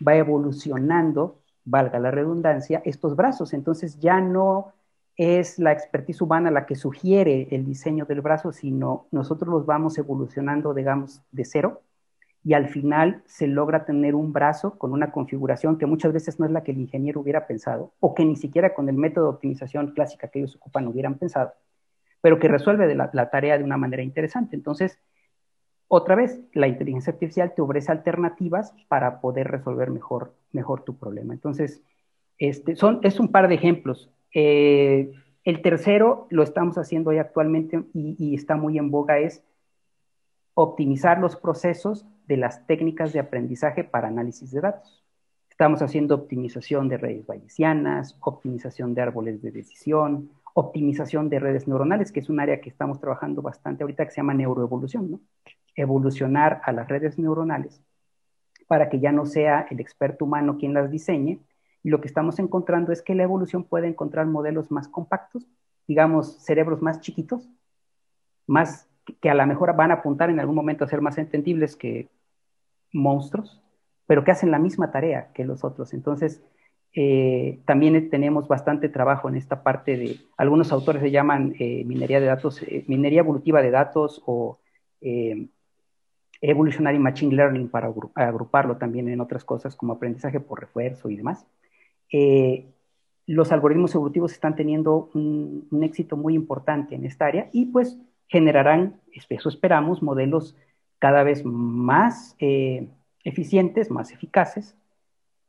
[0.00, 3.52] va evolucionando, valga la redundancia, estos brazos.
[3.52, 4.72] Entonces ya no
[5.16, 9.98] es la expertise humana la que sugiere el diseño del brazo, sino nosotros los vamos
[9.98, 11.82] evolucionando, digamos, de cero
[12.44, 16.46] y al final se logra tener un brazo con una configuración que muchas veces no
[16.46, 19.30] es la que el ingeniero hubiera pensado o que ni siquiera con el método de
[19.30, 21.54] optimización clásica que ellos ocupan hubieran pensado,
[22.20, 24.54] pero que resuelve la, la tarea de una manera interesante.
[24.54, 25.00] Entonces,
[25.88, 31.34] otra vez, la inteligencia artificial te ofrece alternativas para poder resolver mejor, mejor tu problema.
[31.34, 31.82] Entonces,
[32.38, 34.10] este, son, es un par de ejemplos.
[34.34, 35.12] Eh,
[35.44, 39.44] el tercero lo estamos haciendo hoy actualmente y, y está muy en boga, es
[40.54, 45.04] optimizar los procesos de las técnicas de aprendizaje para análisis de datos.
[45.48, 52.10] Estamos haciendo optimización de redes bayesianas, optimización de árboles de decisión, optimización de redes neuronales,
[52.10, 55.20] que es un área que estamos trabajando bastante ahorita que se llama neuroevolución, ¿no?
[55.76, 57.82] Evolucionar a las redes neuronales
[58.66, 61.40] para que ya no sea el experto humano quien las diseñe.
[61.82, 65.46] Y lo que estamos encontrando es que la evolución puede encontrar modelos más compactos,
[65.86, 67.48] digamos, cerebros más chiquitos,
[68.46, 68.88] más
[69.20, 72.08] que a lo mejor van a apuntar en algún momento a ser más entendibles que
[72.92, 73.62] monstruos,
[74.06, 75.94] pero que hacen la misma tarea que los otros.
[75.94, 76.42] Entonces,
[76.92, 82.20] eh, también tenemos bastante trabajo en esta parte de, algunos autores se llaman eh, minería
[82.20, 84.58] de datos, eh, minería evolutiva de datos o
[86.40, 91.46] evolutionary machine learning para agruparlo también en otras cosas como aprendizaje por refuerzo y demás.
[93.26, 97.98] los algoritmos evolutivos están teniendo un, un éxito muy importante en esta área y pues
[98.28, 100.56] generarán, eso esperamos, modelos
[100.98, 102.88] cada vez más eh,
[103.24, 104.76] eficientes, más eficaces,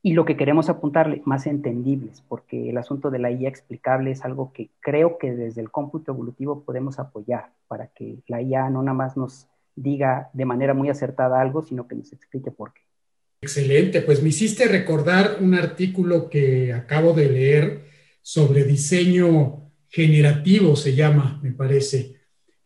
[0.00, 4.24] y lo que queremos apuntarle, más entendibles, porque el asunto de la IA explicable es
[4.24, 8.82] algo que creo que desde el cómputo evolutivo podemos apoyar para que la IA no
[8.82, 9.48] nada más nos
[9.82, 12.82] diga de manera muy acertada algo, sino que nos explique por qué.
[13.40, 17.84] Excelente, pues me hiciste recordar un artículo que acabo de leer
[18.20, 22.16] sobre diseño generativo, se llama, me parece,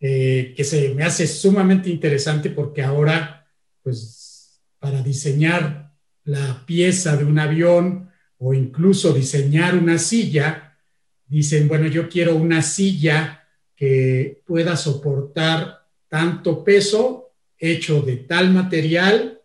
[0.01, 3.47] eh, que se me hace sumamente interesante porque ahora,
[3.83, 5.93] pues, para diseñar
[6.25, 10.79] la pieza de un avión o incluso diseñar una silla,
[11.27, 13.47] dicen, bueno, yo quiero una silla
[13.77, 15.82] que pueda soportar
[16.13, 19.41] tanto peso hecho de tal material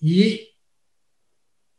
[0.00, 0.48] y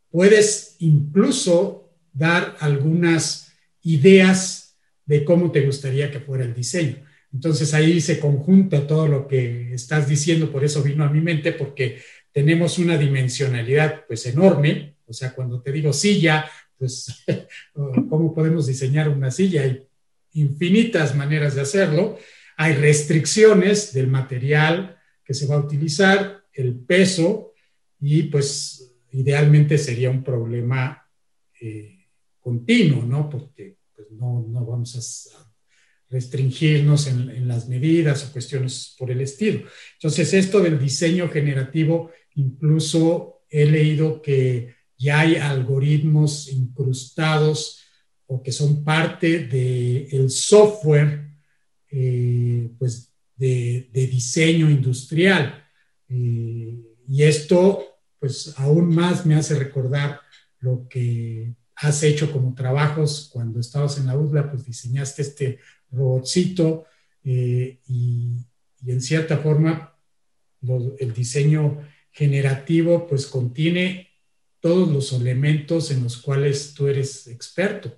[0.09, 7.03] puedes incluso dar algunas ideas de cómo te gustaría que fuera el diseño.
[7.33, 11.51] Entonces ahí se conjunta todo lo que estás diciendo, por eso vino a mi mente,
[11.51, 17.25] porque tenemos una dimensionalidad pues enorme, o sea, cuando te digo silla, pues
[17.73, 19.85] cómo podemos diseñar una silla, hay
[20.31, 22.17] infinitas maneras de hacerlo,
[22.57, 27.53] hay restricciones del material que se va a utilizar, el peso,
[27.99, 31.09] y pues idealmente sería un problema
[31.59, 32.07] eh,
[32.39, 33.29] continuo, ¿no?
[33.29, 34.95] Porque pues, no, no vamos
[35.35, 35.43] a
[36.09, 39.67] restringirnos en, las medidas o cuestiones por el estilo.
[39.95, 47.81] Entonces, esto del diseño generativo, incluso he leído que ya hay algoritmos incrustados
[48.27, 51.32] o que son parte del software
[51.95, 55.63] eh, pues de, diseño industrial.
[56.09, 56.75] Eh,
[57.07, 57.83] y esto,
[58.19, 60.19] pues, aún más me hace recordar
[60.59, 65.59] lo que has hecho como trabajos cuando estabas en la UDLA, pues diseñaste este
[65.91, 66.85] robotcito
[67.23, 68.37] eh, y,
[68.85, 69.95] en cierta forma
[70.99, 71.77] el diseño
[72.11, 74.09] generativo pues contiene
[74.59, 77.93] todos los elementos en los cuales tú eres experto.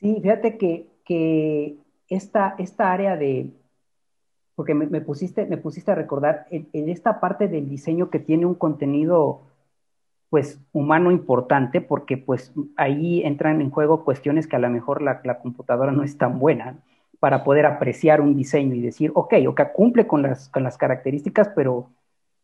[0.00, 3.50] Sí, fíjate que, que esta, esta área de,
[4.54, 8.54] porque me, pusiste, me pusiste a recordar, en, esta parte del diseño que tiene un
[8.54, 9.42] contenido
[10.30, 15.20] pues humano importante, porque pues ahí entran en juego cuestiones que a lo mejor la,
[15.24, 16.78] la computadora no es tan buena
[17.20, 21.50] para poder apreciar un diseño y decir, ok, ok, cumple con las, con las características,
[21.54, 21.90] pero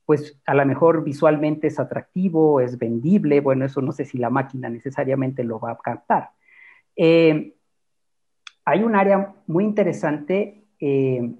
[0.06, 4.30] pues a lo mejor visualmente es atractivo, es vendible, bueno, eso no sé si la
[4.30, 6.30] máquina necesariamente lo va a captar.
[6.96, 7.54] Eh,
[8.70, 11.32] hay un área muy interesante eh,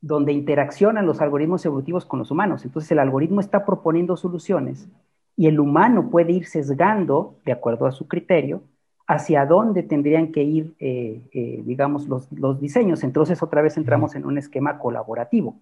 [0.00, 2.64] donde interaccionan los algoritmos evolutivos con los humanos.
[2.64, 4.88] Entonces el algoritmo está proponiendo soluciones
[5.36, 8.62] y el humano puede ir sesgando, de acuerdo a su criterio,
[9.06, 13.04] hacia dónde tendrían que ir, eh, eh, digamos, los, diseños.
[13.04, 15.60] Entonces, otra vez entramos en un esquema colaborativo,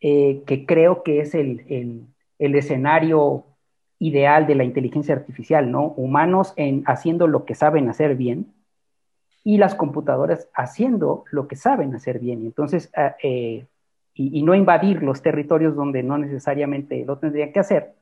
[0.00, 2.06] que creo que es el,
[2.38, 3.44] escenario
[3.98, 5.94] ideal de la inteligencia artificial, ¿no?
[5.96, 8.52] Humanos en, haciendo lo que saben hacer bien
[9.44, 12.42] y las computadoras haciendo lo que saben hacer bien.
[12.42, 13.66] Entonces, ah, y,
[14.14, 17.94] y, no invadir los territorios donde no necesariamente lo tendrían que hacer.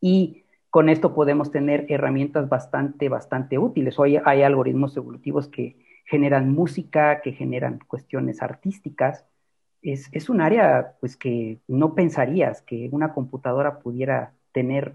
[0.00, 3.98] Y con esto podemos tener herramientas bastante, bastante útiles.
[3.98, 9.24] Hoy hay algoritmos evolutivos que generan música, que generan cuestiones artísticas.
[9.82, 14.94] Es, es, un área pues, que no pensarías que una computadora pudiera tener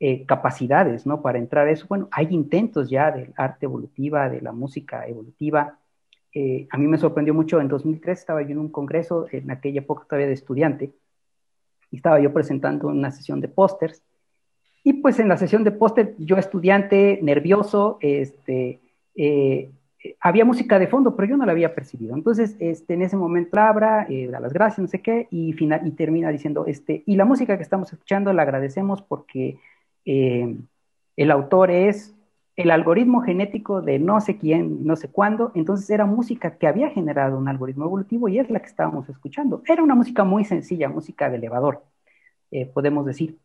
[0.00, 1.22] eh, capacidades ¿no?
[1.22, 1.86] para entrar a eso.
[1.88, 5.78] Bueno, hay intentos ya del arte evolutiva, de la música evolutiva.
[6.32, 9.80] Eh, a mí me sorprendió mucho, en 2003 estaba yo en un congreso, en aquella
[9.80, 10.92] época todavía de estudiante,
[11.90, 14.02] y estaba yo presentando una sesión de pósters.
[14.84, 18.80] Y pues en la sesión de póster, yo estudiante, nervioso, este,
[19.16, 19.70] eh,
[20.20, 22.14] había música de fondo, pero yo no la había percibido.
[22.14, 25.86] Entonces, este, en ese momento Abra eh, da las gracias, no sé qué, y, final,
[25.86, 29.58] y termina diciendo, este, y la música que estamos escuchando la agradecemos porque
[30.04, 30.56] eh,
[31.16, 32.14] el autor es
[32.58, 36.90] el algoritmo genético de no sé quién, no sé cuándo, entonces era música que había
[36.90, 39.62] generado un algoritmo evolutivo y es la que estábamos escuchando.
[39.68, 41.84] Era una música muy sencilla, música de elevador,
[42.50, 43.38] eh, podemos decir,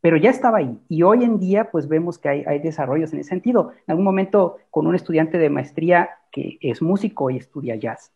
[0.00, 0.78] pero ya estaba ahí.
[0.88, 3.72] Y hoy en día, pues vemos que hay, desarrollos en ese sentido.
[3.88, 8.12] En algún momento, con un estudiante de maestría que es músico y estudia jazz,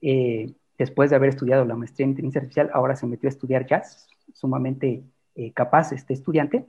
[0.00, 3.66] eh, después de haber estudiado la maestría en inteligencia artificial, ahora se metió a estudiar
[3.66, 5.04] jazz, sumamente
[5.54, 6.66] capaz este estudiante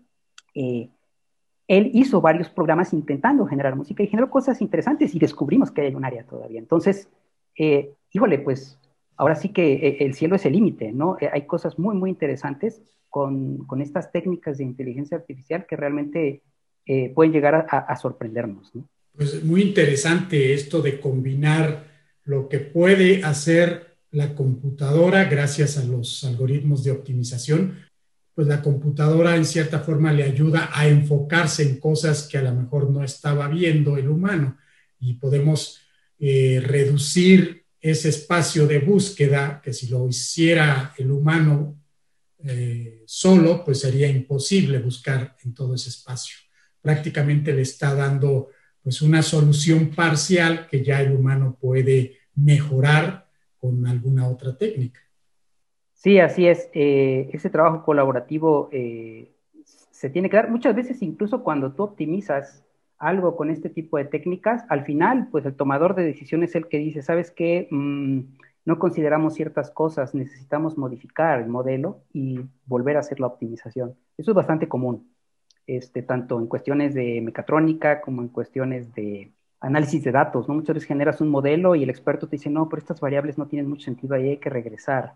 [0.54, 5.96] él hizo varios programas intentando generar música y generó cosas interesantes y descubrimos que hay
[5.96, 6.60] un área todavía.
[6.60, 7.08] Entonces,
[7.58, 8.80] eh, híjole, pues
[9.16, 11.18] ahora sí que eh, el cielo es el límite, ¿no?
[11.20, 16.42] Eh, hay cosas muy, muy interesantes con, con, estas técnicas de inteligencia artificial que realmente
[17.16, 18.86] pueden llegar a, a sorprendernos, ¿no?
[19.16, 21.86] Pues muy interesante esto de combinar
[22.26, 27.78] lo que puede hacer la computadora gracias a los algoritmos de optimización
[28.34, 32.54] pues la computadora en cierta forma le ayuda a enfocarse en cosas que a lo
[32.54, 34.58] mejor no estaba viendo el humano
[35.00, 35.80] y podemos
[36.19, 41.78] eh, reducir ese espacio de búsqueda que si lo hiciera el humano
[42.46, 46.38] eh, solo, pues sería imposible buscar en todo ese espacio.
[46.82, 48.50] Prácticamente le está dando
[48.82, 55.00] pues una solución parcial que ya el humano puede mejorar con alguna otra técnica.
[56.04, 56.70] Sí, así es.
[56.74, 59.32] Eh, ese trabajo colaborativo eh,
[59.63, 62.66] se tiene que dar muchas veces, incluso cuando tú optimizas
[62.98, 66.68] algo con este tipo de técnicas, al final, pues el tomador de decisiones es el
[66.68, 67.70] que dice, ¿sabes qué?
[67.72, 68.20] Mm,
[68.66, 73.96] no consideramos ciertas cosas, necesitamos modificar el modelo y volver a hacer la optimización.
[74.18, 75.10] Eso es bastante común,
[75.68, 80.56] este, tanto en cuestiones de mecatrónica como en cuestiones de análisis de datos, ¿no?
[80.56, 83.48] Muchas veces generas un modelo y el experto te dice, no, pero estas variables no
[83.48, 85.13] tienen mucho sentido, ahí hay que regresar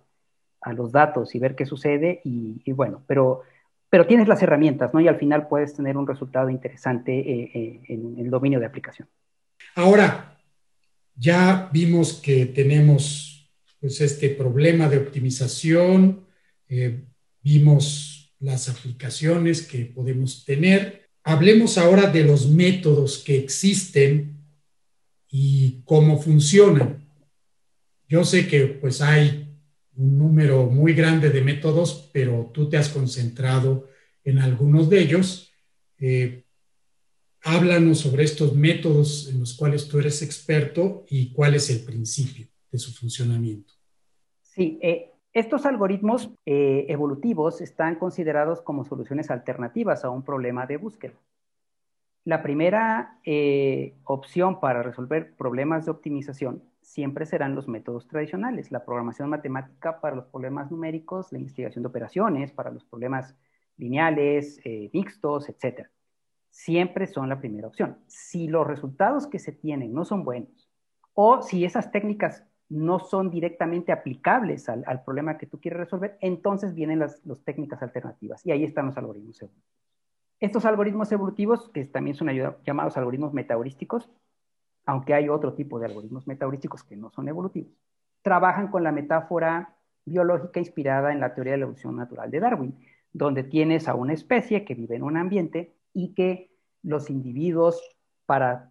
[0.62, 3.43] a los datos y ver qué sucede y, bueno, pero,
[3.89, 5.00] pero tienes las herramientas, ¿no?
[5.00, 9.08] Y al final puedes tener un resultado interesante eh, eh, en el dominio de aplicación.
[9.76, 10.38] Ahora,
[11.15, 16.26] ya vimos que tenemos pues este problema de optimización,
[16.67, 17.04] eh,
[17.41, 21.10] vimos las aplicaciones que podemos tener.
[21.24, 24.38] Hablemos ahora de los métodos que existen
[25.30, 27.08] y cómo funcionan.
[28.08, 29.46] Yo sé que pues hay
[29.97, 33.88] un número muy grande de métodos, pero tú te has concentrado
[34.23, 35.51] en algunos de ellos.
[35.99, 36.43] Eh,
[37.43, 42.47] háblanos sobre estos métodos en los cuales tú eres experto y cuál es el principio
[42.71, 43.73] de su funcionamiento.
[44.41, 50.77] Sí, eh, estos algoritmos eh, evolutivos están considerados como soluciones alternativas a un problema de
[50.77, 51.13] búsqueda.
[52.25, 53.21] La primera
[54.03, 60.15] opción para resolver problemas de optimización siempre serán los métodos tradicionales, la programación matemática para
[60.15, 63.36] los problemas numéricos, la investigación de operaciones para los problemas
[63.76, 65.89] lineales, eh, mixtos, etc.
[66.50, 67.97] Siempre son la primera opción.
[68.08, 70.69] Si los resultados que se tienen no son buenos
[71.13, 76.73] o si esas técnicas no son directamente aplicables al, problema que tú quieres resolver, entonces
[76.73, 79.73] vienen las, técnicas alternativas y ahí están los algoritmos evolutivos.
[80.39, 82.30] Estos algoritmos evolutivos, que también son
[82.65, 84.10] llamados algoritmos metaheurísticos,
[84.88, 87.71] aunque hay otro tipo de algoritmos metaheurísticos que no son evolutivos,
[88.21, 92.76] trabajan con la metáfora biológica inspirada en la teoría de la evolución natural de Darwin,
[93.12, 96.52] donde tienes a una especie que vive en un ambiente y que
[96.84, 97.82] los individuos,
[98.26, 98.69] para,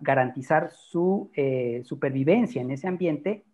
[0.00, 3.46] garantizar su eh, supervivencia en ese ambiente,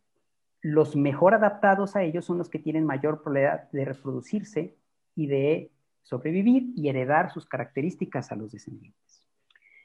[0.60, 4.76] los mejor adaptados a ellos son los que tienen mayor probabilidad de reproducirse
[5.14, 5.70] y de
[6.02, 9.21] sobrevivir y heredar sus características a los descendientes.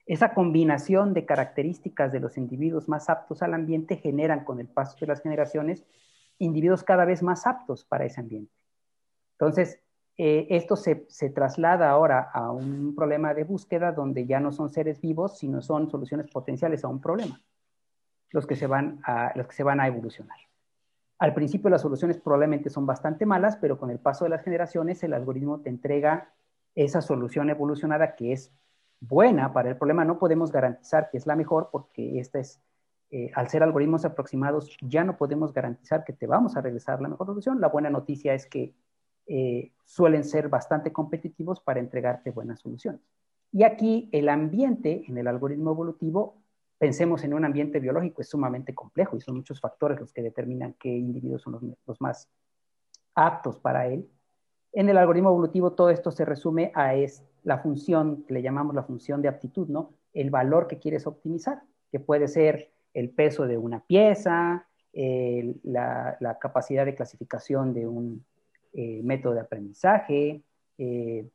[0.08, 4.97] Esa combinación de características de los individuos más aptos al ambiente generan con el paso
[4.99, 5.86] de las generaciones
[6.39, 8.53] individuos cada vez más aptos para ese ambiente.
[9.34, 9.82] Entonces,
[10.18, 10.95] eh, esto se,
[11.30, 15.91] traslada ahora a un problema de búsqueda donde ya no son seres vivos, sino son
[15.91, 17.41] soluciones potenciales a un problema,
[18.32, 20.38] los que se van a, los que se van a evolucionar.
[21.20, 25.03] Al principio las soluciones probablemente son bastante malas, pero con el paso de las generaciones
[25.03, 26.34] el algoritmo te entrega
[26.76, 28.51] esa solución evolucionada que es
[29.00, 32.62] buena para el problema, no podemos garantizar que es la mejor porque esta es
[33.10, 37.08] eh, al ser algoritmos aproximados, ya no podemos garantizar que te vamos a regresar la
[37.08, 37.62] mejor solución.
[37.62, 38.74] La buena noticia es que
[39.28, 43.02] eh, suelen ser bastante competitivos para entregarte buenas soluciones.
[43.54, 46.41] Y aquí el ambiente en el algoritmo evolutivo,
[46.78, 50.76] pensemos en un ambiente biológico, es sumamente complejo y son muchos factores los que determinan
[50.78, 52.30] qué individuos son los, los más
[53.16, 54.10] aptos para él.
[54.74, 58.76] En el algoritmo evolutivo todo esto se resume a es, la función que le llamamos
[58.76, 59.93] la función de aptitud, ¿no?
[60.13, 61.61] El valor que quieres optimizar,
[61.91, 68.26] que puede ser el peso de una pieza, la, capacidad de clasificación de un
[68.74, 70.43] eh, método de aprendizaje,
[70.78, 71.30] eh,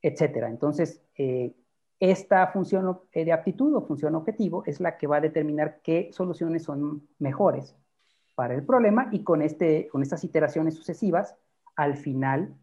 [0.00, 0.48] etcétera.
[0.48, 1.52] Entonces, eh,
[1.98, 6.62] esta función de aptitud o función objetivo es la que va a determinar qué soluciones
[6.62, 7.76] son mejores
[8.34, 11.36] para el problema y con, este, con estas iteraciones sucesivas,
[11.76, 12.54] al final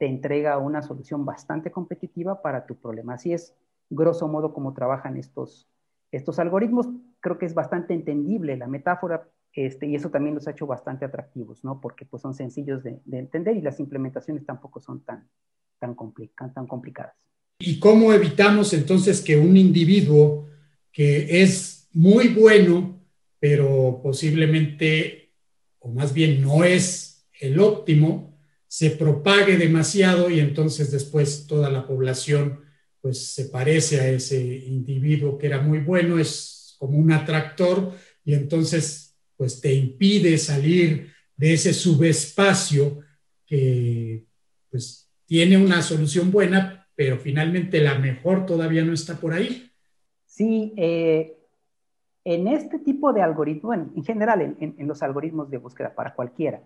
[0.00, 3.14] te entrega una solución bastante competitiva para tu problema.
[3.14, 3.54] Así es,
[3.90, 5.68] grosso modo, cómo trabajan estos,
[6.10, 6.88] estos algoritmos
[7.20, 11.04] creo que es bastante entendible la metáfora este, y eso también los ha hecho bastante
[11.04, 11.82] atractivos, ¿no?
[11.82, 15.28] Porque pues son sencillos de, entender y las implementaciones tampoco son tan,
[15.78, 15.94] tan,
[16.54, 17.14] tan complicadas.
[17.58, 20.46] ¿Y cómo evitamos entonces que un individuo
[20.90, 23.00] que es muy bueno,
[23.38, 25.34] pero posiblemente,
[25.78, 28.29] o más bien no es el óptimo,
[28.70, 32.60] se propague demasiado y entonces después toda la población
[33.00, 37.92] pues se parece a ese individuo que era muy bueno, es como un atractor
[38.24, 43.00] y entonces pues te impide salir de ese subespacio
[43.44, 44.24] que
[44.70, 49.68] pues tiene una solución buena, pero finalmente la mejor todavía no está por ahí.
[50.26, 51.36] Sí, eh,
[52.22, 56.14] en este tipo de algoritmos, bueno, en general en, en, los algoritmos de búsqueda para
[56.14, 56.62] cualquiera,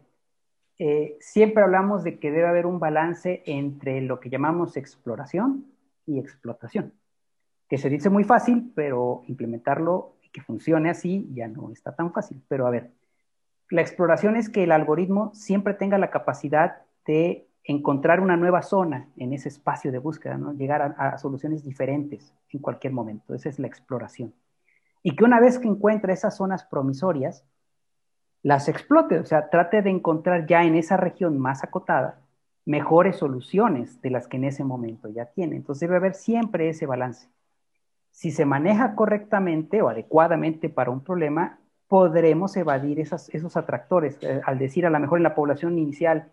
[0.79, 5.67] eh, siempre hablamos de que debe haber un balance entre lo que llamamos exploración
[6.07, 6.93] y explotación,
[7.69, 12.13] que se dice muy fácil, pero implementarlo y que funcione así ya no está tan
[12.13, 12.43] fácil.
[12.49, 12.91] Pero a ver,
[13.71, 19.09] la exploración es que el algoritmo siempre tenga la capacidad de encontrar una nueva zona
[19.17, 20.53] en ese espacio de búsqueda, ¿no?
[20.53, 23.35] llegar a, a, soluciones diferentes en cualquier momento.
[23.35, 24.35] Esa es la exploración.
[25.03, 27.45] Y que una vez que encuentre esas zonas promisorias,
[28.45, 32.21] las explote, o sea, trate de encontrar ya en esa región más acotada
[32.67, 35.57] mejores soluciones de las que en ese momento ya tiene.
[35.57, 37.29] Entonces debe haber siempre ese balance.
[38.11, 44.19] Si se maneja correctamente o adecuadamente para un problema, podremos evadir esos atractores.
[44.23, 46.31] Eh, al decir a lo mejor en la población inicial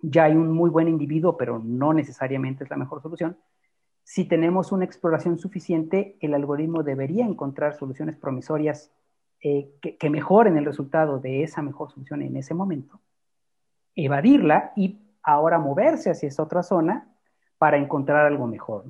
[0.00, 3.38] ya hay un muy buen individuo, pero no necesariamente es la mejor solución.
[4.04, 8.92] Si tenemos una exploración suficiente, el algoritmo debería encontrar soluciones promisorias
[9.46, 9.68] eh,
[9.98, 13.02] que, mejoren el resultado de esa mejor solución en ese momento,
[13.94, 17.14] evadirla y ahora moverse hacia esa otra zona
[17.58, 18.86] para encontrar algo mejor.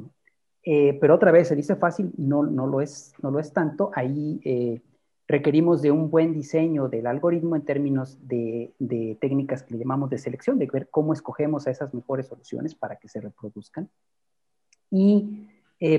[0.63, 3.91] Eh, pero otra vez, se dice fácil, no, no, lo, es, no lo es tanto.
[3.97, 4.81] Ahí eh,
[5.27, 8.73] requerimos de un buen diseño del algoritmo en términos de,
[9.21, 13.09] técnicas que llamamos de selección, de ver cómo escogemos a esas mejores soluciones para que
[13.09, 13.91] se reproduzcan.
[14.89, 15.49] Y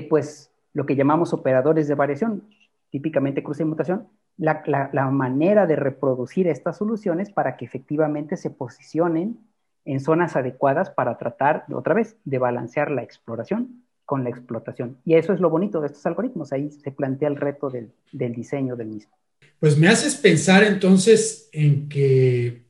[0.08, 2.48] pues lo que llamamos operadores de variación,
[2.88, 4.62] típicamente cruce y mutación, la,
[4.92, 9.38] la, manera de reproducir estas soluciones para que efectivamente se posicionen
[9.84, 14.98] en zonas adecuadas para tratar, otra vez, de balancear la exploración con la explotación.
[15.04, 18.34] Y eso es lo bonito de estos algoritmos, ahí se plantea el reto del, del
[18.34, 19.12] diseño del mismo.
[19.58, 22.66] Pues me haces pensar entonces en que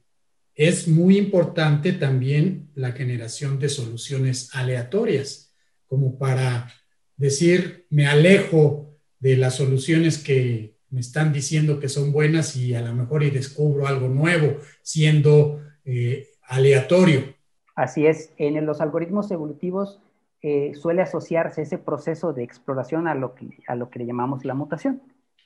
[0.54, 5.54] es muy importante también la generación de soluciones aleatorias,
[5.86, 6.72] como para
[7.16, 12.80] decir, me alejo de las soluciones que me están diciendo que son buenas y a
[12.80, 17.34] lo mejor y descubro algo nuevo, siendo eh, aleatorio.
[17.74, 20.00] Así es, en los algoritmos evolutivos
[20.40, 24.46] eh, suele asociarse ese proceso de exploración a lo, que, a lo que le llamamos
[24.46, 25.02] la mutación,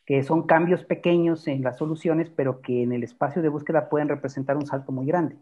[0.06, 4.08] que son cambios pequeños en las soluciones, pero que en el espacio de búsqueda pueden
[4.08, 5.34] representar un salto muy grande,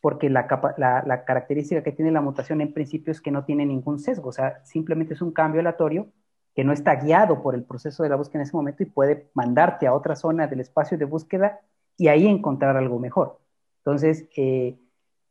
[0.00, 0.48] porque la,
[1.06, 4.32] la característica que tiene la mutación en principio es que no tiene ningún sesgo, o
[4.32, 6.08] sea, simplemente es un cambio aleatorio
[6.54, 9.28] que no está guiado por el proceso de la búsqueda en ese momento y puede
[9.34, 11.60] mandarte a otra zona del espacio de búsqueda
[11.96, 13.40] y ahí encontrar algo mejor.
[13.78, 14.78] Entonces, eh,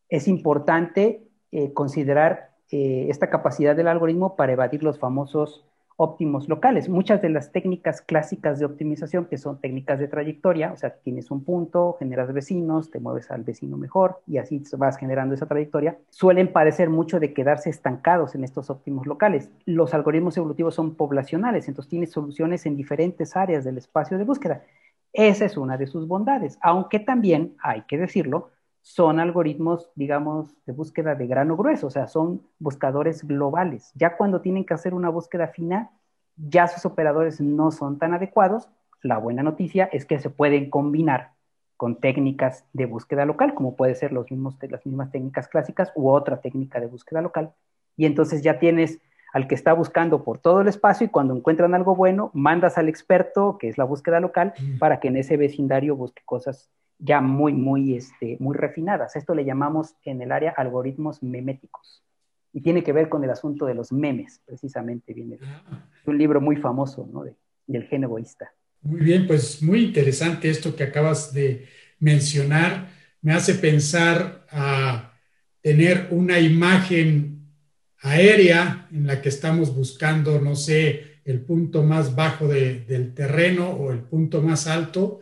[0.10, 5.66] es importante eh, considerar eh, esta capacidad del algoritmo para evadir los famosos
[5.98, 6.90] óptimos locales.
[6.90, 11.32] Muchas de las técnicas clásicas de optimización, que son técnicas de trayectoria, o sea, tienes
[11.32, 15.98] un punto, generas vecinos, te mueves al vecino mejor y así vas generando esa trayectoria,
[16.10, 19.50] suelen parecer mucho de quedarse estancados en estos óptimos locales.
[19.66, 24.64] Los algoritmos evolutivos son poblacionales, entonces tienes soluciones en diferentes áreas del espacio de búsqueda.
[25.14, 28.50] Esa es una de sus bondades, aunque también, hay que decirlo,
[28.84, 33.92] son algoritmos, digamos, de búsqueda de grano grueso, o sea, son buscadores globales.
[33.96, 35.90] Ya cuando tienen que hacer una búsqueda fina,
[36.36, 38.70] ya sus operadores no son tan adecuados
[39.04, 41.34] la buena noticia es que se pueden combinar
[41.78, 46.10] con técnicas de búsqueda local, como puede ser los mismos, las mismas técnicas clásicas u
[46.10, 47.52] otra técnica de búsqueda local.
[47.98, 49.00] Y entonces ya tienes
[49.34, 52.88] al que está buscando por todo el espacio y cuando encuentran algo bueno, mandas al
[52.88, 54.78] experto, que es la búsqueda local, mm.
[54.78, 56.70] para que en ese vecindario busque cosas
[57.04, 59.16] ya muy, muy, este, muy refinadas.
[59.16, 62.02] Esto le llamamos en el área algoritmos meméticos.
[62.54, 65.86] Y tiene que ver con el asunto de los memes, precisamente, viene de ah.
[66.06, 67.26] un libro muy famoso, ¿no?
[67.68, 68.54] del gen egoísta.
[68.82, 71.66] Muy bien, pues muy interesante esto que acabas de
[72.00, 72.90] mencionar.
[73.22, 75.14] Me hace pensar a
[75.62, 77.48] tener una imagen
[78.02, 83.92] aérea en la que estamos buscando, no sé, el punto más bajo del terreno o
[83.92, 85.22] el punto más alto,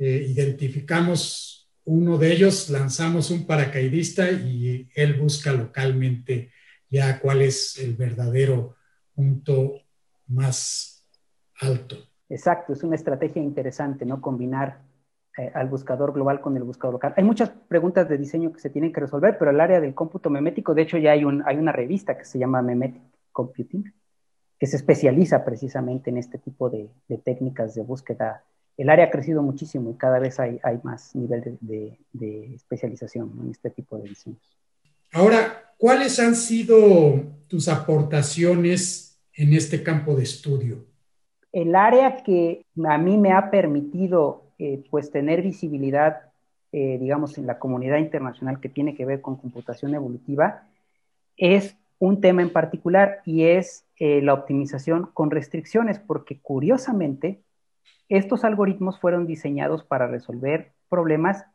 [0.00, 6.50] eh, identificamos uno de ellos, lanzamos un paracaidista y él busca localmente
[6.88, 8.76] ya cuál es el verdadero
[9.14, 9.74] punto
[10.26, 11.06] más
[11.60, 11.96] alto.
[12.28, 14.20] Exacto, es una estrategia interesante, ¿no?
[14.20, 14.82] Combinar
[15.36, 17.14] eh, al buscador global con el buscador local.
[17.16, 20.28] Hay muchas preguntas de diseño que se tienen que resolver, pero el área del cómputo
[20.28, 23.92] memético, de hecho ya hay, un, hay una revista que se llama Memetic Computing,
[24.58, 26.90] que se especializa precisamente en este tipo de,
[27.24, 28.44] técnicas de búsqueda.
[28.80, 33.30] El área ha crecido muchísimo y cada vez hay, hay más nivel de, de, especialización
[33.42, 34.40] en este tipo de diseños.
[35.12, 40.86] Ahora, ¿cuáles han sido tus aportaciones en este campo de estudio?
[41.52, 46.22] El área que a mí me ha permitido eh, pues tener visibilidad,
[46.72, 50.66] eh, digamos, en la comunidad internacional que tiene que ver con computación evolutiva,
[51.36, 57.42] es un tema en particular y es eh, la optimización con restricciones, porque curiosamente
[58.10, 61.46] estos algoritmos fueron diseñados para resolver problemas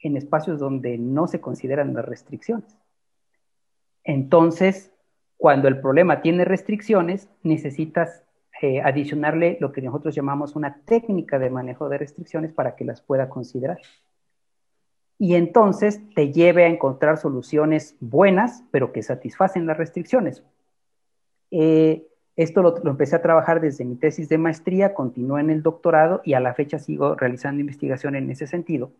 [0.00, 2.76] en espacios donde no se consideran las restricciones.
[4.02, 4.92] Entonces,
[5.36, 8.24] cuando el problema tiene restricciones, necesitas
[8.62, 13.02] eh, adicionarle lo que nosotros llamamos una técnica de manejo de restricciones para que las
[13.02, 13.78] pueda considerar.
[15.18, 20.42] Y entonces te lleve a encontrar soluciones buenas, pero que satisfacen las restricciones.
[21.50, 26.20] Eh, esto lo, empecé a trabajar desde mi tesis de maestría, continué en el doctorado
[26.24, 28.92] y a la fecha sigo realizando investigación en ese sentido.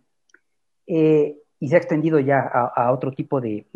[0.87, 3.67] Eh, y se ha extendido ya a, otro tipo de,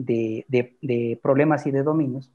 [1.23, 2.33] problemas y de dominios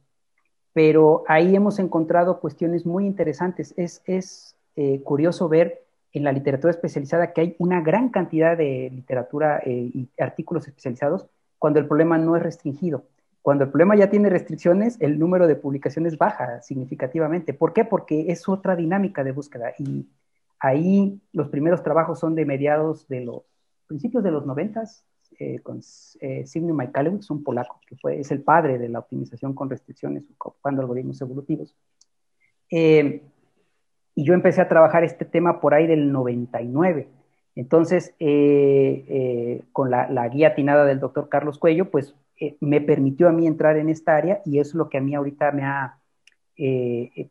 [0.73, 3.73] pero ahí hemos encontrado cuestiones muy interesantes.
[3.75, 8.89] Es, es eh, curioso ver en la literatura especializada que hay una gran cantidad de
[8.93, 13.03] literatura eh, y artículos especializados cuando el problema no es restringido.
[13.41, 17.53] Cuando el problema ya tiene restricciones, el número de publicaciones baja significativamente.
[17.53, 17.85] ¿Por qué?
[17.85, 19.73] Porque es otra dinámica de búsqueda.
[19.77, 20.07] Y
[20.59, 23.43] ahí los primeros trabajos son de mediados de los
[23.87, 25.05] principios de los noventas,
[25.39, 25.79] eh, con
[26.19, 30.81] eh, Signe un polaco, que fue, es el padre de la optimización con restricciones ocupando
[30.81, 31.75] algoritmos evolutivos.
[32.69, 33.23] Eh,
[34.15, 37.07] y yo empecé a trabajar este tema por ahí del 99.
[37.55, 42.15] Entonces, eh, con la, la, guía atinada del doctor Carlos Cuello, pues
[42.61, 45.51] me permitió a mí entrar en esta área y es lo que a mí ahorita
[45.51, 45.95] me ha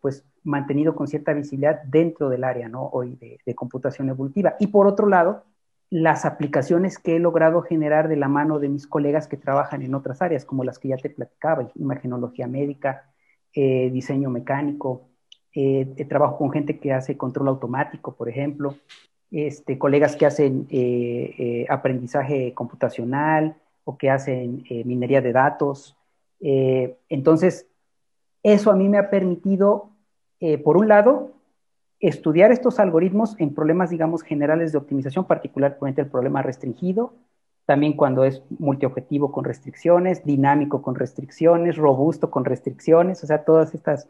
[0.01, 2.89] pues mantenido con cierta visibilidad dentro del área ¿no?
[2.93, 4.57] hoy de, computación evolutiva.
[4.59, 5.45] Y por otro lado,
[5.91, 9.95] las aplicaciones que he logrado generar de la mano de mis colegas que trabajan en
[9.95, 13.11] otras áreas, como las que ya te platicaba, imagenología médica,
[13.55, 15.09] eh, diseño mecánico,
[15.55, 18.77] eh, trabajo con gente que hace control automático, por ejemplo,
[19.31, 23.57] este, colegas que hacen eh, aprendizaje computacional
[23.89, 25.97] o que hacen minería de datos.
[26.41, 27.67] entonces,
[28.43, 29.89] eso a mí me ha permitido,
[30.63, 31.33] por un lado,
[32.01, 37.15] estudiar estos algoritmos en problemas, digamos, generales de optimización, particularmente el problema restringido,
[37.65, 43.75] también cuando es multiobjetivo con restricciones, dinámico con restricciones, robusto con restricciones, o sea, todas
[43.75, 44.07] estas,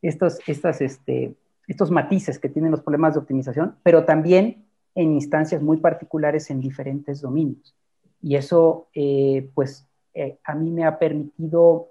[0.00, 1.34] estos, estas, este,
[1.66, 4.64] estos matices que tienen los problemas de optimización, pero también
[4.94, 7.76] en instancias muy particulares en diferentes dominios.
[8.22, 11.88] Y eso, eh, pues, eh, a mí me ha permitido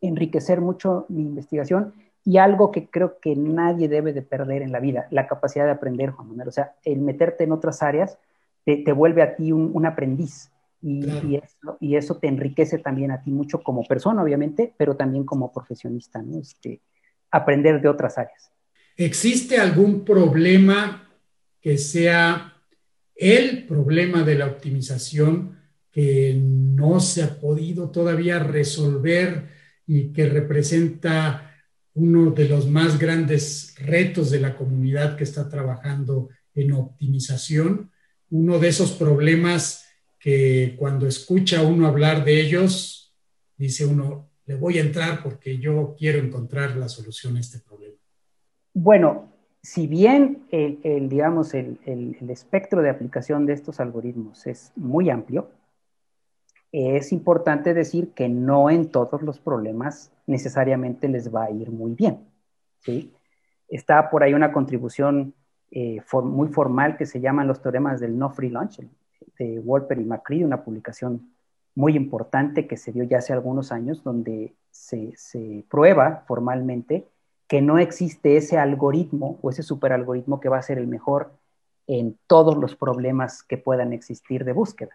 [0.00, 4.80] enriquecer mucho mi investigación y algo que creo que nadie debe de perder en la
[4.80, 6.48] vida, la capacidad de aprender, Juan Manuel.
[6.48, 8.18] O sea, el meterte en otras áreas
[8.64, 11.04] te, vuelve a ti un, aprendiz y,
[11.80, 16.22] y, eso, te enriquece también a ti mucho como persona, obviamente, pero también como profesionista,
[16.22, 16.38] ¿no?
[16.38, 16.80] Este,
[17.30, 18.50] aprender de otras áreas.
[18.96, 21.10] ¿Existe algún problema
[21.60, 22.53] que sea
[23.14, 25.58] el problema de la optimización
[25.90, 29.48] que no se ha podido todavía resolver
[29.86, 31.54] y que representa
[31.94, 37.90] uno de los más grandes retos de la comunidad que está trabajando en optimización,
[38.30, 39.86] uno de esos problemas
[40.18, 43.14] que cuando escucha uno hablar de ellos,
[43.56, 47.96] dice uno, le voy a entrar porque yo quiero encontrar la solución a este problema.
[48.72, 49.33] Bueno,
[49.64, 51.78] si bien el, digamos, el,
[52.28, 55.48] espectro de aplicación de estos algoritmos es muy amplio,
[56.70, 61.94] es importante decir que no en todos los problemas necesariamente les va a ir muy
[61.94, 62.26] bien.
[62.80, 63.14] ¿sí?
[63.66, 65.32] Está por ahí una contribución
[65.70, 68.80] eh, muy formal que se llaman los teoremas del no free lunch,
[69.38, 71.32] de Wolper y McCready, una publicación
[71.74, 77.08] muy importante que se dio ya hace algunos años, donde se, se prueba formalmente
[77.54, 81.34] que no existe ese algoritmo o ese superalgoritmo que va a ser el mejor
[81.86, 84.90] en todos los problemas que puedan existir de búsqueda.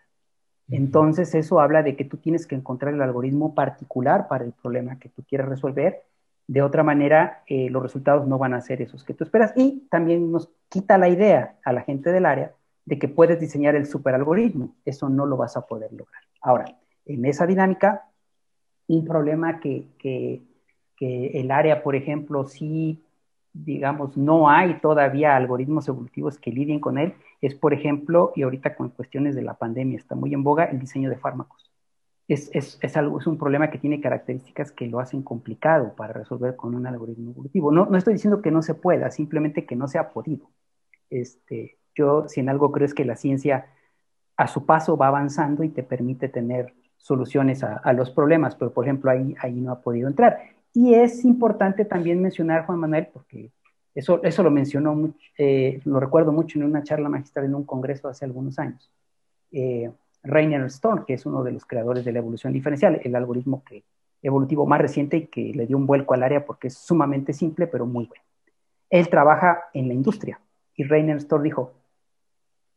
[0.70, 5.00] Entonces eso habla de que tú tienes que encontrar el algoritmo particular para el problema
[5.00, 6.04] que tú quieres resolver.
[6.48, 9.54] De otra manera, eh, los resultados no van a ser esos que tú esperas.
[9.56, 12.52] Y también nos quita la idea a la gente del área
[12.84, 14.76] de que puedes diseñar el superalgoritmo.
[14.84, 16.24] Eso no lo vas a poder lograr.
[16.42, 16.66] Ahora,
[17.06, 18.10] en esa dinámica,
[18.90, 20.42] un problema que, que
[21.00, 23.02] que el área, por ejemplo, sí,
[23.54, 28.76] digamos, no hay todavía algoritmos evolutivos que lidien con él, es, por ejemplo, y ahorita
[28.76, 31.72] con cuestiones de la pandemia está muy en boga, el diseño de fármacos.
[32.28, 36.14] Es, es, es, algo, es un problema que tiene características que lo hacen complicado para
[36.14, 37.72] resolver con un algoritmo evolutivo.
[37.72, 40.52] No, no estoy diciendo que no se pueda, simplemente que no se ha podido.
[41.10, 43.68] Este, yo, si en algo creo es que la ciencia
[44.36, 48.74] a su paso va avanzando y te permite tener soluciones a, a los problemas, pero
[48.74, 50.59] por ejemplo ahí, ahí no ha podido entrar.
[50.74, 53.52] Y es importante también mencionar, Juan Manuel, porque
[53.96, 58.08] eso, eso lo mencionó, eh, lo recuerdo mucho en una charla magistral en un congreso
[58.08, 58.92] hace algunos años.
[59.52, 59.92] Eh,
[60.24, 63.84] Rainer Stone, que es uno de los creadores de la evolución diferencial, el algoritmo que,
[64.22, 67.68] evolutivo más reciente y que le dio un vuelco al área porque es sumamente simple,
[67.68, 68.24] pero muy bueno.
[68.90, 70.40] Él trabaja en la industria
[70.76, 71.74] y Rainer Stone dijo,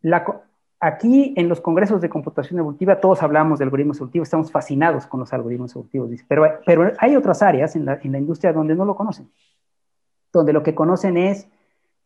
[0.03, 0.25] la,
[0.85, 5.21] Aquí en los congresos de computación evolutiva todos hablamos de algoritmos evolutivos, estamos fascinados con
[5.21, 9.31] los algoritmos evolutivos, pero, pero hay otras áreas en la, industria donde no lo conocen,
[10.33, 11.47] donde lo que conocen es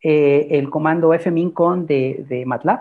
[0.02, 2.80] eh, el comando fmincon de, de MATLAB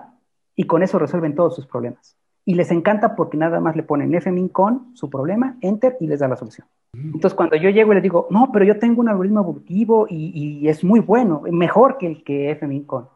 [0.58, 2.18] y con eso resuelven todos sus problemas.
[2.44, 6.28] Y les encanta porque nada más le ponen fmincon, su problema, enter y les da
[6.28, 6.68] la solución.
[6.94, 10.60] Entonces cuando yo llego y les digo, no, pero yo tengo un algoritmo evolutivo y,
[10.60, 13.15] y es muy bueno, mejor que el que fmincon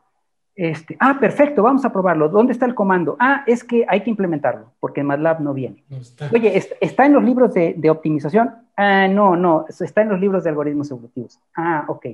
[0.55, 2.29] este, ah, perfecto, vamos a probarlo.
[2.29, 3.15] ¿Dónde está el comando?
[3.19, 5.83] Ah, es que hay que implementarlo, porque en MATLAB no viene.
[6.33, 8.53] Oye, ¿está en los libros de, optimización?
[8.75, 11.39] Ah, no, no, está en los libros de algoritmos evolutivos.
[11.55, 12.07] Ah, ok.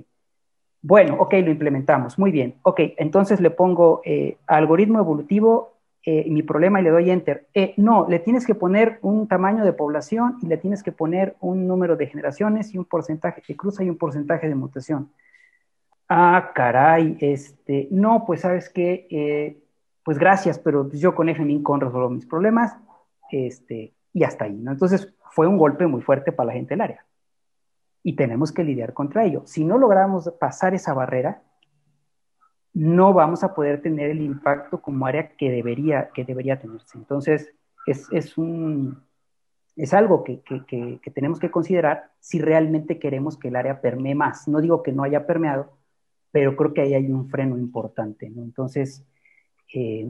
[0.82, 2.20] Bueno, ok, lo implementamos.
[2.20, 2.56] Muy bien.
[2.62, 5.76] Ok, entonces le pongo eh, algoritmo evolutivo
[6.08, 7.48] eh, mi problema y le doy enter.
[7.56, 11.36] Eh, no, le tienes que poner un tamaño de población y le tienes que poner
[11.40, 15.10] un número de generaciones y un porcentaje de cruza y un porcentaje de mutación.
[16.08, 19.64] Ah, caray, este, no, pues sabes que, eh,
[20.04, 22.78] pues gracias, pero yo con FMINCON resuelvo mis problemas,
[23.32, 24.72] este, y hasta ahí, ¿no?
[24.72, 27.06] Entonces fue un golpe muy fuerte para la gente del área.
[28.04, 29.42] Y tenemos que lidiar contra ello.
[29.46, 31.42] Si no logramos pasar esa barrera,
[32.74, 36.98] no vamos a poder tener el impacto como área que debería, que debería tenerse.
[37.00, 37.52] Entonces,
[37.88, 39.04] es, es, un,
[39.76, 44.14] es algo que, que, que tenemos que considerar si realmente queremos que el área permee
[44.14, 44.48] más.
[44.48, 45.72] No digo que no haya permeado,
[46.36, 48.44] pero creo que ahí hay un freno importante, ¿no?
[48.44, 49.06] Entonces,
[49.74, 50.06] eh,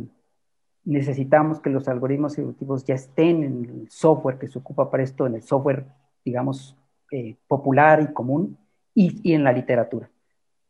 [0.83, 5.27] necesitamos que los algoritmos evolutivos ya estén en el software que se ocupa para esto,
[5.27, 5.85] en el software,
[6.25, 6.75] digamos,
[7.11, 8.57] eh, popular y común,
[8.95, 10.09] y, en la literatura.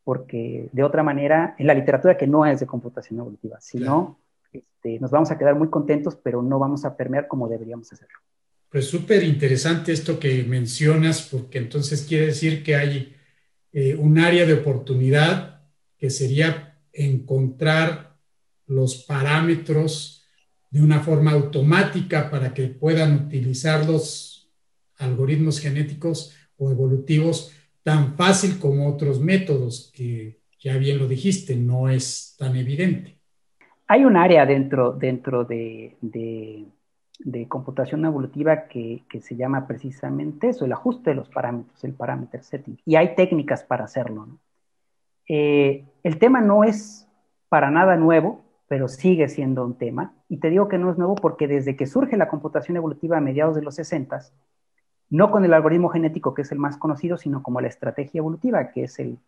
[0.04, 4.20] Porque de otra manera, en la literatura que no es de computación evolutiva, sino
[4.52, 8.20] este, nos vamos a quedar muy contentos, pero no vamos a permear como deberíamos hacerlo.
[8.70, 13.15] Pues súper interesante esto que mencionas, porque entonces quiere decir que hay
[13.78, 15.60] eh, un área de oportunidad
[15.98, 18.16] que sería encontrar
[18.68, 20.24] los parámetros
[20.72, 24.50] de una forma automática para que puedan utilizar los
[24.98, 27.52] algoritmos genéticos o evolutivos
[27.84, 33.20] tan fácil como otros métodos que ya bien lo dijiste, no es tan evidente.
[33.88, 36.64] Hay un área dentro, dentro de de
[37.48, 42.78] computación evolutiva que, se llama precisamente eso, el ajuste de los parámetros, el parameter setting.
[42.86, 44.28] Y hay técnicas para hacerlo.
[45.28, 47.08] Eh, el tema no es
[47.50, 50.14] para nada nuevo, pero sigue siendo un tema.
[50.28, 53.22] Y te digo que no es nuevo porque desde que surge la computación evolutiva a
[53.22, 54.20] mediados de los 60,
[55.10, 58.72] no con el algoritmo genético, que es el más conocido, sino como la estrategia evolutiva,
[58.72, 59.20] que es el,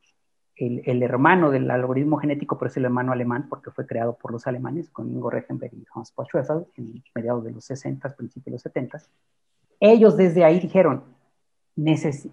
[0.57, 4.47] el, hermano del algoritmo genético, pero es el hermano alemán porque fue creado por los
[4.47, 8.61] alemanes con Ingo Reichenberg y Hans Poschweffel en mediados de los 60, principios de los
[8.63, 8.97] 70.
[9.79, 11.03] Ellos desde ahí dijeron,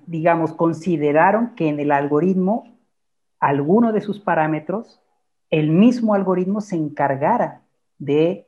[0.07, 2.79] digamos, consideraron que en el algoritmo,
[3.41, 5.01] alguno de sus parámetros,
[5.51, 7.61] el mismo algoritmo se encargara
[7.99, 8.47] de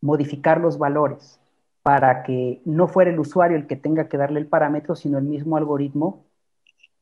[0.00, 1.40] modificar los valores
[1.82, 5.24] para que no fuera el usuario el que tenga que darle el parámetro, sino el
[5.24, 6.24] mismo algoritmo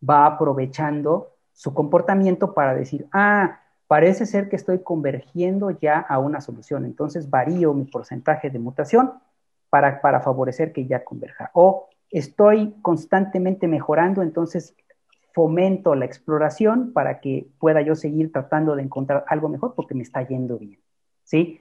[0.09, 6.41] va aprovechando su comportamiento para decir, ah, parece ser que estoy convergiendo ya a una
[6.41, 9.13] solución, entonces varío mi porcentaje de mutación
[9.71, 11.51] para, para favorecer que ya converja.
[11.55, 14.75] O estoy constantemente mejorando, entonces
[15.33, 20.03] fomento la exploración para que pueda yo seguir tratando de encontrar algo mejor porque me
[20.03, 20.81] está yendo bien,
[21.23, 21.61] ¿sí?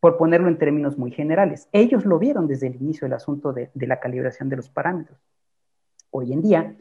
[0.00, 1.68] Por ponerlo en términos muy generales.
[1.72, 5.18] Ellos lo vieron desde el inicio del asunto de, de la calibración de los parámetros.
[6.10, 6.76] Hoy en día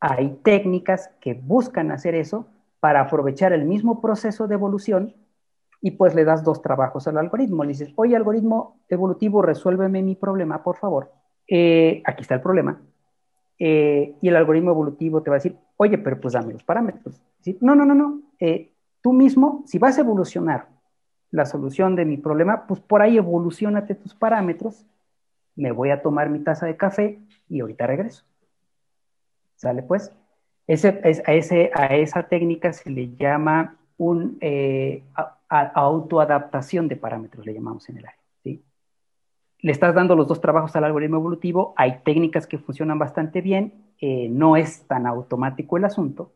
[0.00, 2.46] hay técnicas que buscan hacer eso
[2.80, 5.14] para aprovechar el mismo proceso de evolución
[5.80, 7.64] y pues le das dos trabajos al algoritmo.
[7.64, 11.12] Le dices, oye, algoritmo evolutivo, resuélveme mi problema, por favor.
[11.46, 12.80] Eh, aquí está el problema.
[13.58, 17.20] Eh, y el algoritmo evolutivo te va a decir, oye, pero pues dame los parámetros.
[17.60, 18.20] No, no, no, no.
[18.38, 20.68] Eh, tú mismo, si vas a evolucionar
[21.30, 24.86] la solución de mi problema, pues por ahí evolucionate tus parámetros.
[25.56, 27.18] Me voy a tomar mi taza de café
[27.48, 28.24] y ahorita regreso.
[29.58, 30.12] ¿Sale pues?
[30.68, 30.88] Ese,
[31.26, 35.02] a, ese, a esa técnica se le llama un eh,
[35.48, 38.20] autoadaptación de parámetros, le llamamos en el área.
[38.44, 38.64] ¿sí?
[39.58, 43.92] Le estás dando los dos trabajos al algoritmo evolutivo, hay técnicas que funcionan bastante bien,
[44.00, 46.32] eh, no es tan automático el asunto,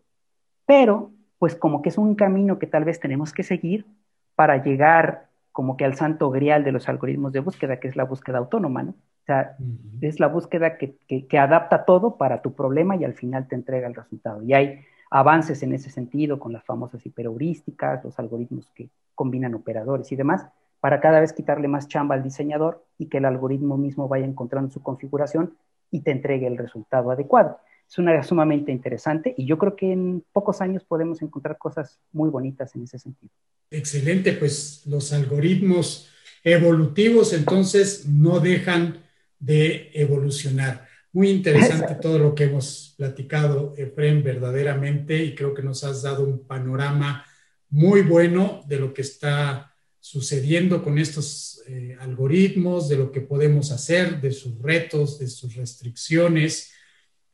[0.67, 3.87] pero pues como que es un camino que tal vez tenemos que seguir
[4.35, 8.05] para llegar como que al santo grial de los algoritmos de búsqueda, que es la
[8.05, 8.95] búsqueda autónoma, ¿no?
[9.23, 9.57] O sea,
[10.01, 13.87] es la búsqueda que, que, adapta todo para tu problema y al final te entrega
[13.87, 14.43] el resultado.
[14.43, 20.11] Y hay avances en ese sentido con las famosas hiperheurísticas, los algoritmos que combinan operadores
[20.11, 20.47] y demás,
[20.81, 24.73] para cada vez quitarle más chamba al diseñador y que el algoritmo mismo vaya encontrando
[24.73, 25.55] su configuración
[25.93, 27.59] y te entregue el resultado adecuado.
[27.89, 32.01] Es una área sumamente interesante y yo creo que en pocos años podemos encontrar cosas
[32.11, 33.31] muy bonitas en ese sentido.
[33.71, 36.09] Excelente, pues los algoritmos
[36.43, 38.99] evolutivos entonces no dejan
[39.43, 40.87] de evolucionar.
[41.13, 46.25] Muy interesante todo lo que hemos platicado, Efren, verdaderamente, y creo que nos has dado
[46.25, 47.27] un panorama
[47.69, 53.73] muy bueno de lo que está sucediendo con estos eh, algoritmos, de lo que podemos
[53.73, 56.73] hacer, de sus retos, de sus restricciones.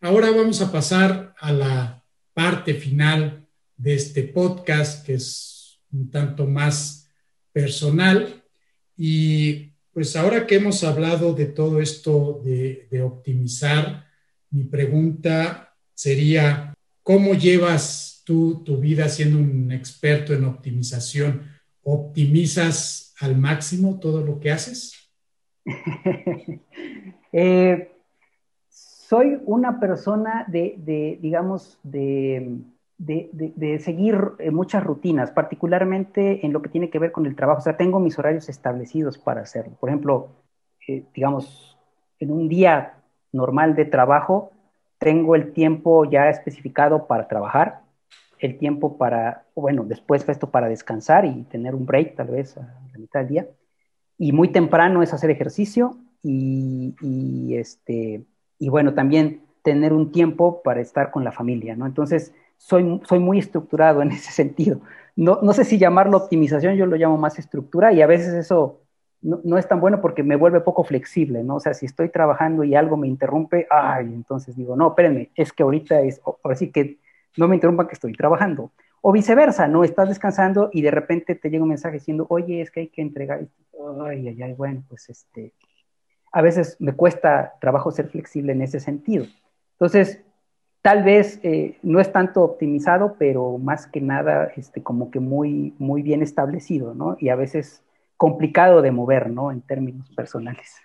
[0.01, 3.47] Ahora vamos a pasar a la parte final
[3.77, 7.11] de este podcast, que es un tanto más
[7.53, 8.43] personal.
[8.97, 14.05] Y pues ahora que hemos hablado de todo esto de, optimizar,
[14.49, 16.73] mi pregunta sería,
[17.03, 21.51] ¿cómo llevas tú tu vida siendo un experto en optimización?
[21.83, 25.11] ¿Optimizas al máximo todo lo que haces?
[27.33, 27.91] Eh,
[28.71, 32.57] soy una persona de digamos, de
[32.99, 37.61] de, seguir eh, muchas rutinas, particularmente en lo que tiene que ver con el trabajo.
[37.61, 39.77] O sea, tengo mis horarios establecidos para hacerlo.
[39.79, 40.29] Por ejemplo,
[40.87, 41.79] eh, digamos,
[42.19, 42.95] en un día
[43.33, 44.51] normal de trabajo,
[44.99, 47.83] tengo el tiempo ya especificado para trabajar,
[48.41, 52.63] el tiempo para, bueno, después esto para descansar y tener un break tal vez a
[52.93, 53.47] la mitad del día.
[54.17, 58.25] Y muy temprano es hacer ejercicio y, y este,
[58.59, 61.87] y bueno, también tener un tiempo para estar con la familia, ¿no?
[61.87, 64.81] Entonces, soy, soy muy estructurado en ese sentido.
[65.17, 68.83] No, no sé si llamarlo optimización, yo lo llamo más estructura y a veces eso
[69.23, 71.57] no, no, es tan bueno porque me vuelve poco flexible, ¿no?
[71.57, 75.53] O sea, si estoy trabajando y algo me interrumpe, ay, entonces digo, no, espérenme, es
[75.53, 76.99] que ahorita es, ahora sí que
[77.37, 78.73] no me interrumpan que estoy trabajando.
[79.01, 79.85] O viceversa, ¿no?
[79.85, 83.03] Estás descansando y de repente te llega un mensaje diciendo, oye, es que hay que
[83.03, 83.47] entregar.
[84.05, 85.53] Ay, ay, ay, bueno, pues este,
[86.33, 89.27] a veces me cuesta trabajo ser flexible en ese sentido.
[89.73, 90.25] Entonces,
[90.83, 95.75] tal vez eh, no es tanto optimizado, pero más que nada este, como que muy,
[95.79, 97.17] muy bien establecido, ¿no?
[97.21, 97.83] Y a veces
[98.17, 99.53] complicado de mover, ¿no?
[99.53, 100.77] En términos personales.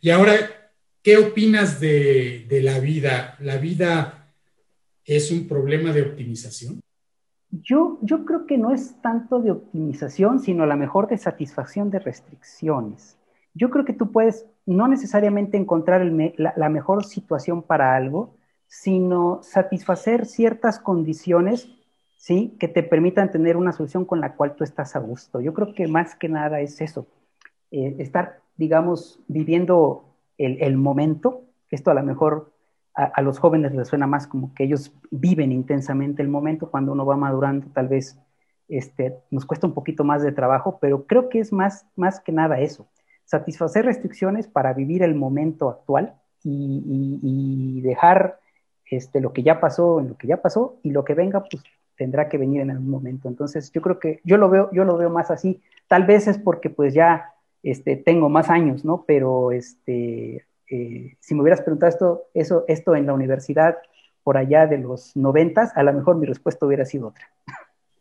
[0.00, 0.34] Y ahora,
[1.02, 3.36] ¿qué opinas de, de la vida?
[3.40, 4.32] ¿La vida
[5.04, 6.80] es un problema de optimización?
[7.50, 11.90] Yo, yo creo que no es tanto de optimización, sino a la mejor de satisfacción
[11.90, 13.18] de restricciones.
[13.54, 18.37] Yo creo que tú puedes no necesariamente encontrar la, la mejor situación para algo,
[18.68, 21.68] sino satisfacer ciertas condiciones,
[22.16, 22.54] ¿sí?
[22.60, 25.40] Que te permitan tener una solución con la cual tú estás a gusto.
[25.40, 27.06] Yo creo que más que nada es eso,
[27.70, 30.04] eh, estar, digamos, viviendo
[30.36, 31.42] el, momento.
[31.70, 32.52] Esto a lo mejor
[32.94, 36.70] a, los jóvenes les suena más como que ellos viven intensamente el momento.
[36.70, 38.18] Cuando uno va madurando, tal vez
[38.68, 42.32] este, nos cuesta un poquito más de trabajo, pero creo que es más, más que
[42.32, 42.86] nada eso.
[43.24, 46.14] Satisfacer restricciones para vivir el momento actual
[46.44, 48.38] y dejar
[48.90, 51.62] este, lo que ya pasó en lo que ya pasó y lo que venga, pues
[51.96, 53.28] tendrá que venir en algún momento.
[53.28, 55.60] Entonces, yo creo que yo lo veo, yo lo veo más así.
[55.88, 59.04] Tal vez es porque pues ya este, tengo más años, ¿no?
[59.06, 63.78] Pero este, eh, si me hubieras preguntado esto, eso, esto en la universidad
[64.22, 67.30] por allá de los noventas, a lo mejor mi respuesta hubiera sido otra.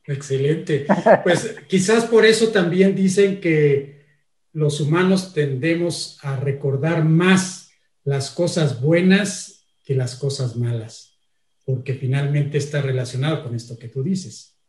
[0.06, 0.86] Excelente.
[1.24, 4.06] Pues quizás por eso también dicen que
[4.54, 7.72] los humanos tendemos a recordar más
[8.04, 9.57] las cosas buenas
[9.88, 11.18] que las cosas malas,
[11.66, 14.60] porque finalmente está relacionado con esto que tú dices.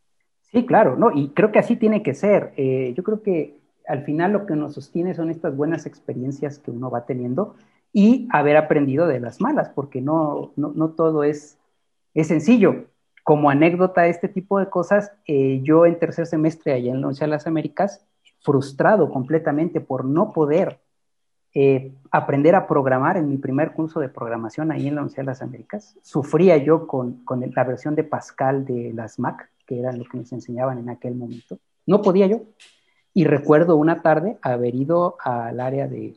[0.43, 2.53] Sí, claro, no, y creo que así tiene que ser.
[2.55, 6.71] Eh, yo creo que al final lo que nos sostiene son estas buenas experiencias que
[6.71, 7.55] uno va teniendo
[7.91, 11.57] y haber aprendido de las malas, porque no, no, todo es,
[12.13, 12.85] es sencillo.
[13.25, 17.07] Como anécdota de este tipo de cosas, eh, yo en tercer semestre allá en la
[17.07, 18.05] Universidad de las Américas,
[18.39, 20.79] frustrado completamente por no poder
[21.53, 25.31] eh, aprender a programar en mi primer curso de programación ahí en la Universidad de
[25.31, 25.97] las Américas.
[26.03, 30.17] Sufría yo con, con la versión de Pascal de las Mac, que era lo que
[30.17, 31.57] nos enseñaban en aquel momento.
[31.87, 32.41] No podía yo.
[33.13, 36.15] Y recuerdo una tarde haber ido al área de,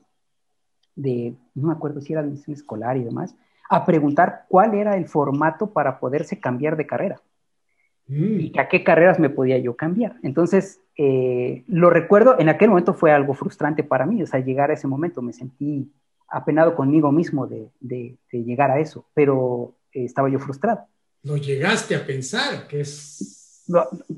[0.95, 3.35] de no me acuerdo si era admisión escolar y demás,
[3.71, 7.23] a preguntar cuál era el formato para poderse cambiar de carrera
[8.07, 8.41] mm.
[8.41, 10.17] y a qué carreras me podía yo cambiar.
[10.23, 14.71] Entonces, eh, lo recuerdo, en aquel momento fue algo frustrante para mí, o sea, llegar
[14.71, 15.91] a ese momento me sentí
[16.29, 20.87] apenado conmigo mismo de, de, llegar a eso, pero eh, estaba yo frustrado.
[21.23, 23.43] Lo llegaste a pensar, que es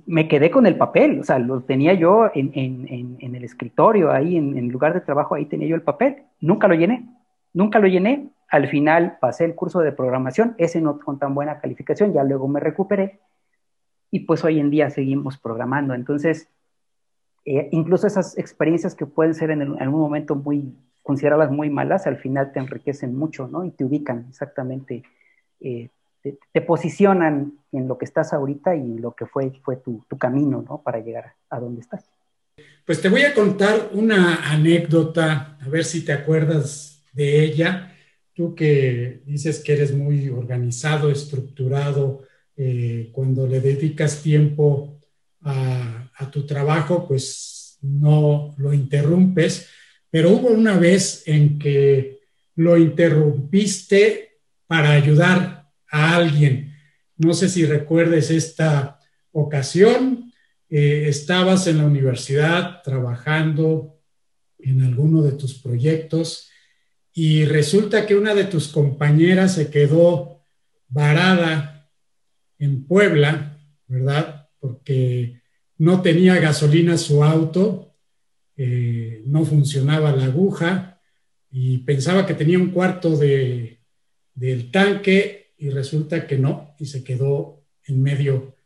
[0.07, 4.57] me quedé con el papel, o sea, lo tenía yo en, el escritorio, ahí en,
[4.57, 6.25] el lugar de trabajo, ahí tenía yo el papel.
[6.41, 7.07] Nunca lo llené,
[7.53, 8.31] nunca lo llené.
[8.49, 12.49] Al final pasé el curso de programación, ese no con tan buena calificación, ya luego
[12.49, 13.21] me recuperé
[14.11, 15.95] y pues hoy en día seguimos programando.
[15.95, 16.49] Entonces,
[17.45, 22.17] eh, incluso esas experiencias que pueden ser en, algún momento muy consideradas muy malas, al
[22.17, 23.65] final te enriquecen mucho, ¿no?
[23.65, 25.03] Y te ubican exactamente
[25.61, 25.91] eh,
[26.53, 30.81] te, posicionan en lo que estás ahorita y lo que fue, fue tu, camino, ¿no?
[30.83, 32.05] Para llegar a donde estás.
[32.87, 37.93] Pues te voy a contar una anécdota, a ver si te acuerdas de ella.
[38.33, 42.23] Tú que dices que eres muy organizado, estructurado,
[42.57, 44.99] eh, cuando le dedicas tiempo
[45.43, 49.69] a, a, tu trabajo, pues no lo interrumpes,
[50.11, 52.21] pero hubo una vez en que
[52.57, 56.75] lo interrumpiste para ayudar a alguien.
[57.17, 58.99] No sé si recuerdes esta
[59.33, 60.33] ocasión.
[60.69, 64.01] Eh, estabas en la universidad trabajando
[64.59, 66.49] en alguno de tus proyectos
[67.13, 70.43] y resulta que una de tus compañeras se quedó
[70.89, 71.89] varada
[72.59, 74.49] en Puebla, ¿verdad?
[74.59, 75.41] Porque
[75.79, 77.95] no tenía gasolina su auto,
[78.57, 81.01] eh, no funcionaba la aguja
[81.51, 83.81] y pensaba que tenía un cuarto de,
[84.35, 88.57] del tanque y resulta que no, y se quedó en medio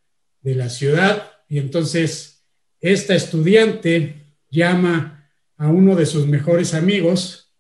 [0.40, 1.30] de la ciudad.
[1.48, 2.44] Y entonces
[2.80, 7.52] esta estudiante llama a uno de sus mejores amigos,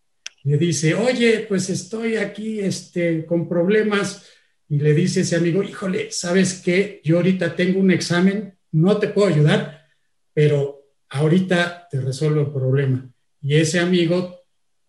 [0.44, 4.26] le dice, oye, pues estoy aquí este, con problemas.
[4.68, 7.00] Y le dice ese amigo, híjole, ¿sabes qué?
[7.04, 9.86] Yo ahorita tengo un examen, no te puedo ayudar,
[10.32, 13.10] pero ahorita te resuelvo el problema.
[13.40, 14.36] Y ese amigo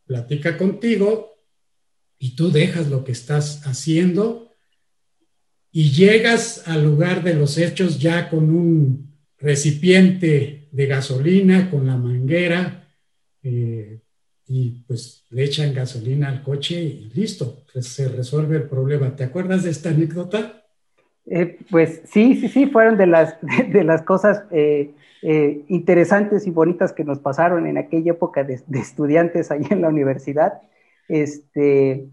[0.05, 1.29] platica contigo,
[2.19, 4.53] y tú dejas lo que estás haciendo
[5.71, 11.95] y llegas al lugar de los hechos ya con un recipiente de gasolina, con la
[11.95, 12.87] manguera,
[13.41, 14.01] eh,
[14.47, 19.15] y pues le echan gasolina al coche y listo, se resuelve el problema.
[19.15, 20.58] ¿Te acuerdas de esta anécdota?
[21.31, 23.37] Eh, pues sí, sí, sí, fueron de las,
[23.71, 24.93] de las cosas eh,
[25.67, 30.61] interesantes y bonitas que nos pasaron en aquella época de, estudiantes ahí en la universidad.
[31.07, 32.09] Este,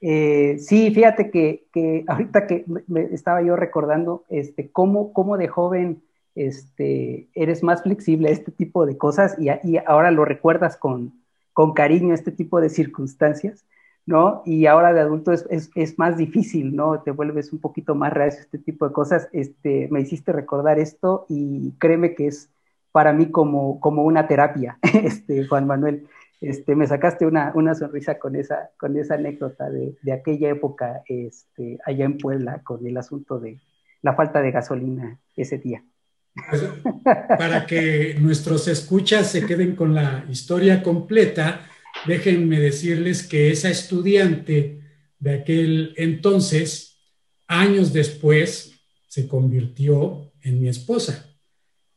[0.00, 6.02] eh, sí, fíjate que, ahorita que me estaba yo recordando, este, cómo, cómo de joven
[6.34, 9.48] este, eres más flexible a este tipo de cosas y,
[9.86, 11.14] ahora lo recuerdas con,
[11.52, 13.64] con, cariño este tipo de circunstancias,
[14.06, 14.42] ¿no?
[14.44, 17.00] Y ahora de adulto es, es, más difícil, ¿no?
[17.00, 19.28] Te vuelves un poquito más reacio este tipo de cosas.
[19.32, 22.50] Este, me hiciste recordar esto y créeme que es
[22.92, 26.06] para mí como, como una terapia, este, Juan Manuel.
[26.40, 31.02] Este, me sacaste una, una, sonrisa con esa, con esa anécdota de, de, aquella época
[31.06, 33.60] este, allá en Puebla con el asunto de
[34.02, 35.82] la falta de gasolina ese día.
[36.50, 36.64] Pues,
[37.38, 41.60] para que nuestros escuchas se queden con la historia completa,
[42.06, 44.80] déjenme decirles que esa estudiante
[45.18, 46.98] de aquel entonces,
[47.46, 48.72] años después,
[49.08, 51.30] se convirtió en mi esposa.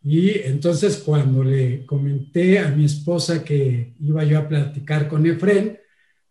[0.03, 5.79] Y entonces cuando le comenté a mi esposa que iba yo a platicar con Efren,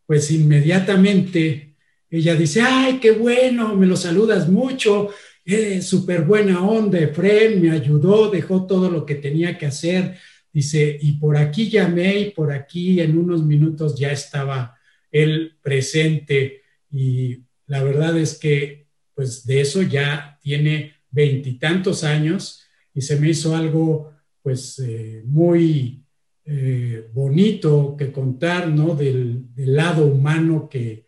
[0.07, 1.77] pues inmediatamente
[2.09, 5.11] ella dice, ay, qué bueno, me lo saludas mucho,
[5.45, 10.17] eh, súper buena onda, Efren, me ayudó, dejó todo lo que tenía que hacer.
[10.57, 14.75] Dice, y por aquí llamé y por aquí en unos minutos ya estaba
[15.11, 16.63] él presente.
[16.91, 22.63] Y la verdad es que pues de eso ya tiene veintitantos años
[22.95, 26.03] y se me hizo algo pues eh, muy
[26.47, 28.95] eh, bonito que contar, ¿no?
[28.95, 31.05] Del, lado humano que,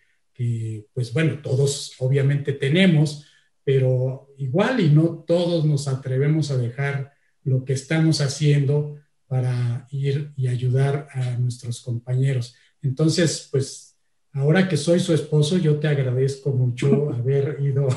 [0.92, 3.24] pues bueno, todos obviamente tenemos,
[3.64, 8.98] pero igual y no todos nos atrevemos a dejar lo que estamos haciendo
[9.28, 12.56] para ir y ayudar a nuestros compañeros.
[12.82, 13.96] Entonces, pues
[14.32, 17.88] ahora que soy su esposo, yo te agradezco mucho haber ido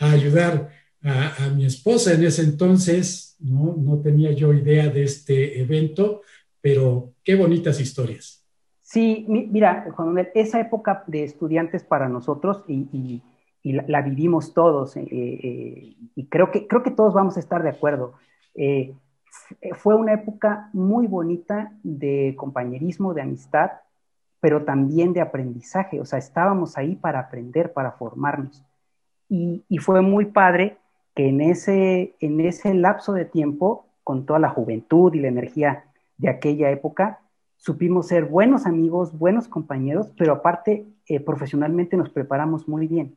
[0.00, 0.70] a ayudar
[1.02, 3.76] a, mi esposa en ese entonces, ¿no?
[3.78, 6.22] No tenía yo idea de este evento,
[6.60, 8.44] pero qué bonitas historias.
[8.82, 13.22] Sí, mira, Juan Manuel, esa época de estudiantes para nosotros y,
[13.62, 17.70] la, vivimos todos eh, eh, y creo que, creo que todos vamos a estar de
[17.70, 18.14] acuerdo.
[18.54, 18.94] Eh,
[19.74, 23.70] fue una época muy bonita de compañerismo, de amistad,
[24.40, 26.00] pero también de aprendizaje.
[26.00, 28.64] O sea, estábamos ahí para aprender, para formarnos.
[29.28, 30.78] Y, y fue muy padre
[31.14, 35.84] que en ese, en ese lapso de tiempo, con toda la juventud y la energía
[36.18, 37.20] de aquella época,
[37.56, 43.16] supimos ser buenos amigos, buenos compañeros, pero aparte eh, profesionalmente nos preparamos muy bien.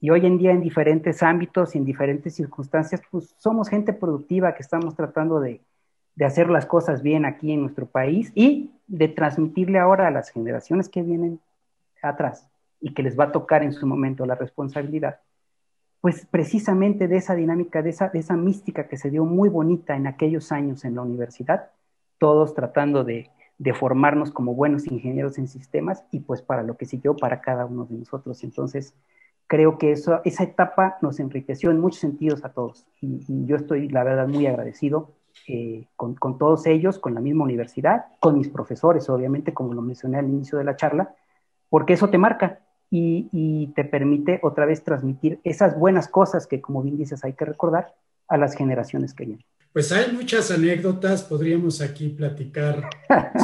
[0.00, 4.54] Y hoy en día en diferentes ámbitos y en diferentes circunstancias, pues somos gente productiva
[4.54, 5.60] que estamos tratando de,
[6.14, 10.30] de hacer las cosas bien aquí en nuestro país y de transmitirle ahora a las
[10.30, 11.40] generaciones que vienen
[12.02, 12.48] atrás
[12.80, 15.18] y que les va a tocar en su momento la responsabilidad
[16.00, 19.96] pues precisamente de esa dinámica, de esa, de esa mística que se dio muy bonita
[19.96, 21.70] en aquellos años en la universidad,
[22.18, 23.30] todos tratando de,
[23.78, 27.84] formarnos como buenos ingenieros en sistemas y pues para lo que siguió para cada uno
[27.86, 28.44] de nosotros.
[28.44, 28.94] Entonces,
[29.48, 33.88] creo que eso, esa etapa nos enriqueció en muchos sentidos a todos y, yo estoy,
[33.88, 35.14] la verdad, muy agradecido
[35.48, 39.82] eh, con, con, todos ellos, con la misma universidad, con mis profesores, obviamente, como lo
[39.82, 41.14] mencioné al inicio de la charla,
[41.68, 46.82] porque eso te marca, y, te permite otra vez transmitir esas buenas cosas que, como
[46.82, 47.94] bien dices, hay que recordar
[48.28, 49.44] a las generaciones que vienen.
[49.78, 52.90] Pues hay muchas anécdotas, podríamos aquí platicar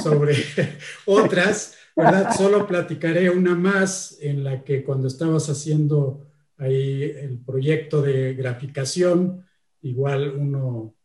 [0.03, 0.35] sobre
[1.07, 2.35] otras, ¿verdad?
[2.37, 6.27] Solo platicaré una más en la que cuando estabas haciendo
[6.59, 9.47] ahí el proyecto de graficación,
[9.83, 10.97] igual uno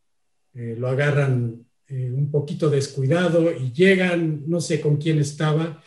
[0.52, 5.80] eh, lo agarran eh, un poquito descuidado y llegan, no sé con quién estaba,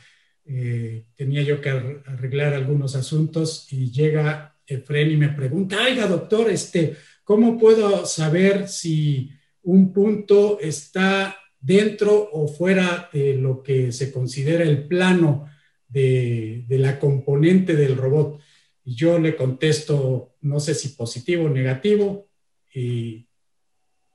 [0.46, 6.50] eh, tenía yo que arreglar algunos asuntos y llega Efren y me pregunta, oiga doctor,
[6.50, 9.32] este, ¿cómo puedo saber si
[9.64, 15.50] un punto está dentro o fuera de lo que se considera el plano
[15.88, 18.42] de, de la componente del robot?
[18.86, 22.28] Y yo le contesto, no sé si positivo o negativo,
[22.74, 23.28] y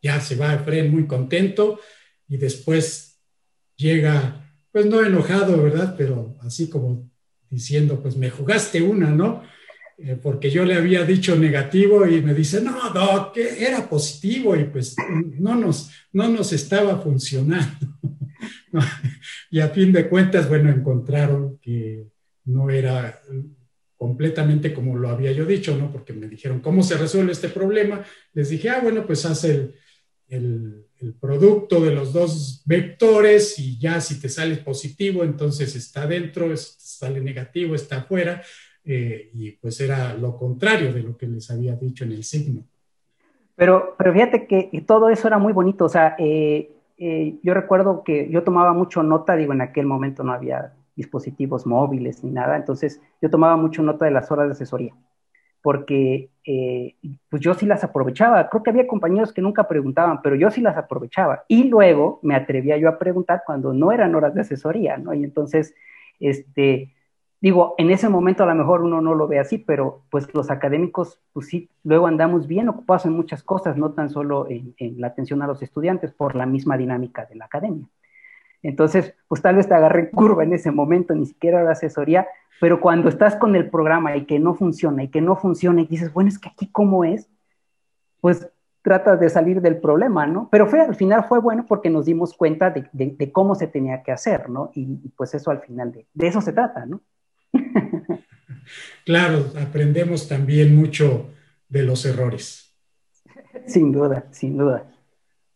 [0.03, 1.81] ya se va Efren muy contento
[2.29, 3.21] y después
[3.77, 5.95] llega pues no enojado, ¿verdad?
[5.97, 7.11] Pero así como
[7.49, 9.43] diciendo, pues me jugaste una, ¿no?
[9.99, 14.55] Eh, porque yo le había dicho negativo y me dice, no, no, que era positivo
[14.55, 14.97] y pues
[15.39, 17.99] no nos, no nos estaba funcionando.
[19.51, 22.07] y a fin de cuentas, bueno, encontraron que
[22.45, 23.21] no era
[23.97, 25.91] completamente como lo había yo dicho, ¿no?
[25.91, 28.05] Porque me dijeron, ¿cómo se resuelve este problema?
[28.33, 29.75] Les dije, ah, bueno, pues haz el,
[30.29, 36.07] el el producto de los dos vectores y ya si te sale positivo, entonces está
[36.07, 38.43] dentro, si sale negativo, está afuera,
[38.91, 42.63] eh, y pues era lo contrario de lo que les había dicho en el signo.
[43.55, 48.03] Pero, pero fíjate que todo eso era muy bonito, o sea, eh, eh, yo recuerdo
[48.03, 52.57] que yo tomaba mucho nota, digo, en aquel momento no había dispositivos móviles ni nada,
[52.57, 54.95] entonces yo tomaba mucho nota de las horas de asesoría
[55.61, 56.95] porque eh,
[57.29, 58.49] pues yo sí las aprovechaba.
[58.49, 61.45] Creo que había compañeros que nunca preguntaban, pero yo sí las aprovechaba.
[61.49, 65.13] Y luego me atrevía yo a preguntar cuando no eran horas de asesoría, ¿no?
[65.15, 65.75] Y entonces,
[66.21, 66.95] este,
[67.41, 70.51] digo, en ese momento a lo mejor uno no lo ve así, pero pues los
[70.51, 75.09] académicos, pues sí, luego andamos bien ocupados en muchas cosas, no tan solo en la
[75.09, 77.87] atención a los estudiantes, por la misma dinámica de la academia.
[78.63, 82.27] Entonces, pues tal vez te agarré curva en ese momento, ni siquiera la asesoría,
[82.61, 85.87] pero cuando estás con el programa y que no funciona y que no funciona y
[85.87, 87.29] dices, bueno, es que aquí cómo es,
[88.21, 88.51] pues
[88.83, 90.49] tratas de salir del problema, ¿no?
[90.51, 94.13] Pero fue, al final fue bueno porque nos dimos cuenta de, cómo se tenía que
[94.13, 94.71] hacer, ¿no?
[94.75, 97.01] Y, pues eso al final, de eso se trata, ¿no?
[99.05, 101.31] claro, aprendemos también mucho
[101.69, 102.75] de los errores.
[103.67, 104.91] Sin duda, sin duda.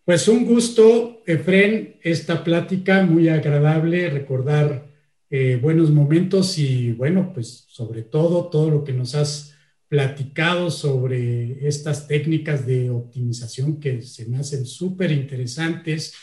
[0.05, 4.89] Pues un gusto, Efren, esta plática muy agradable, recordar
[5.31, 9.55] eh, buenos momentos y bueno, pues sobre todo todo lo que nos has
[9.89, 16.15] platicado sobre estas técnicas de optimización que se me hacen súper interesantes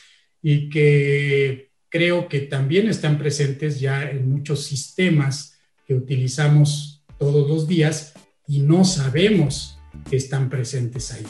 [0.42, 5.59] y que creo que también están presentes ya en muchos sistemas
[5.90, 8.14] que utilizamos todos los días
[8.46, 11.26] y no sabemos que están presentes ahí.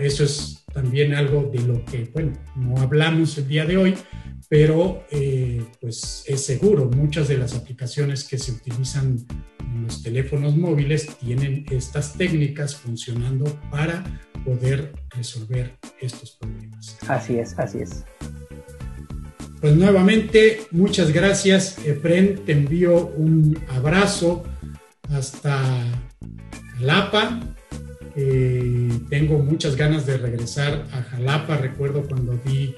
[0.00, 3.94] Eso es también algo de lo que, bueno, no hablamos el día de hoy,
[4.48, 6.90] pero eh, pues es seguro.
[6.96, 9.18] Muchas de las aplicaciones que se utilizan
[9.60, 14.02] en los teléfonos móviles tienen estas técnicas funcionando para
[14.46, 16.96] poder resolver estos problemas.
[17.06, 18.02] Así es, así es.
[19.64, 22.44] Pues nuevamente, muchas gracias, Efren.
[22.44, 24.44] Te envío un abrazo
[25.08, 25.58] hasta
[26.76, 27.40] Jalapa.
[28.14, 31.56] Eh, tengo muchas ganas de regresar a Jalapa.
[31.56, 32.74] Recuerdo cuando di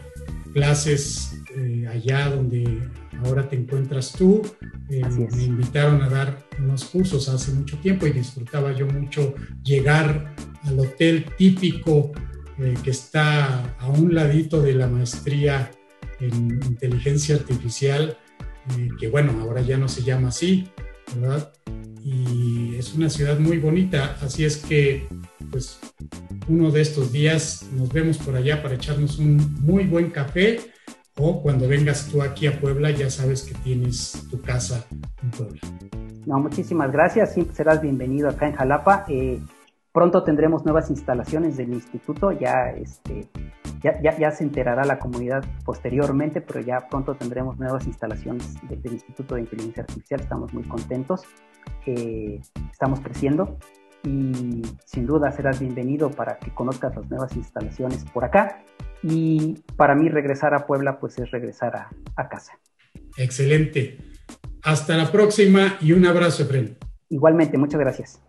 [0.52, 2.88] clases eh, allá donde
[3.24, 4.42] ahora te encuentras tú.
[4.88, 5.02] Eh,
[5.34, 9.34] me invitaron a dar unos cursos hace mucho tiempo y disfrutaba yo mucho
[9.64, 12.12] llegar al hotel típico
[12.84, 15.68] que está a un ladito de la maestría
[16.20, 18.16] en inteligencia artificial,
[18.76, 20.68] eh, que bueno, ahora ya no se llama así,
[21.16, 21.52] ¿verdad?
[22.02, 25.08] Y es una ciudad muy bonita, así es que
[25.50, 25.80] pues
[26.48, 30.60] uno de estos días nos vemos por allá para echarnos un muy buen café
[31.18, 34.86] o cuando vengas tú aquí a Puebla ya sabes que tienes tu casa
[35.22, 35.60] en Puebla.
[36.26, 39.04] No, muchísimas gracias, siempre serás bienvenido acá en Jalapa.
[39.08, 39.40] Eh,
[39.96, 43.26] pronto tendremos nuevas instalaciones del instituto, ya este,
[43.82, 49.40] ya, se enterará la comunidad posteriormente, pero ya pronto tendremos nuevas instalaciones del Instituto de
[49.40, 50.20] Inteligencia Artificial.
[50.20, 51.22] Estamos muy contentos,
[51.86, 53.56] eh, estamos creciendo
[54.04, 58.62] y sin duda serás bienvenido para que conozcas las nuevas instalaciones por acá.
[59.02, 62.52] Y para mí regresar a Puebla pues es regresar a, a casa.
[63.16, 63.96] Excelente.
[64.62, 66.76] Hasta la próxima y un abrazo, Efren.
[67.08, 68.25] Igualmente, muchas gracias.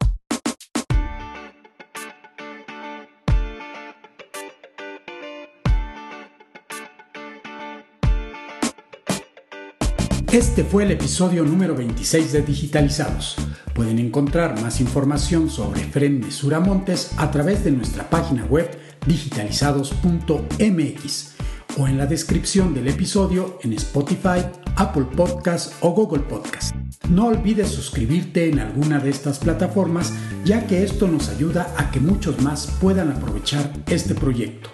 [10.31, 13.37] Este fue el episodio número 26 de Digitalizados.
[13.73, 18.69] Pueden encontrar más información sobre Fren de Suramontes a través de nuestra página web
[19.05, 21.31] digitalizados.mx
[21.77, 26.75] o en la descripción del episodio en Spotify, Apple Podcast o Google Podcast.
[27.09, 30.11] No olvides suscribirte en alguna de estas plataformas
[30.43, 34.69] ya que esto nos ayuda a que muchos más puedan aprovechar este proyecto.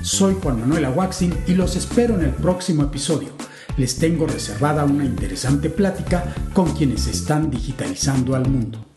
[0.00, 3.28] Soy Juan Manuel Aguaxin y los espero en el próximo episodio
[3.76, 8.93] les tengo reservada una interesante plática con quienes están digitalizando al mundo.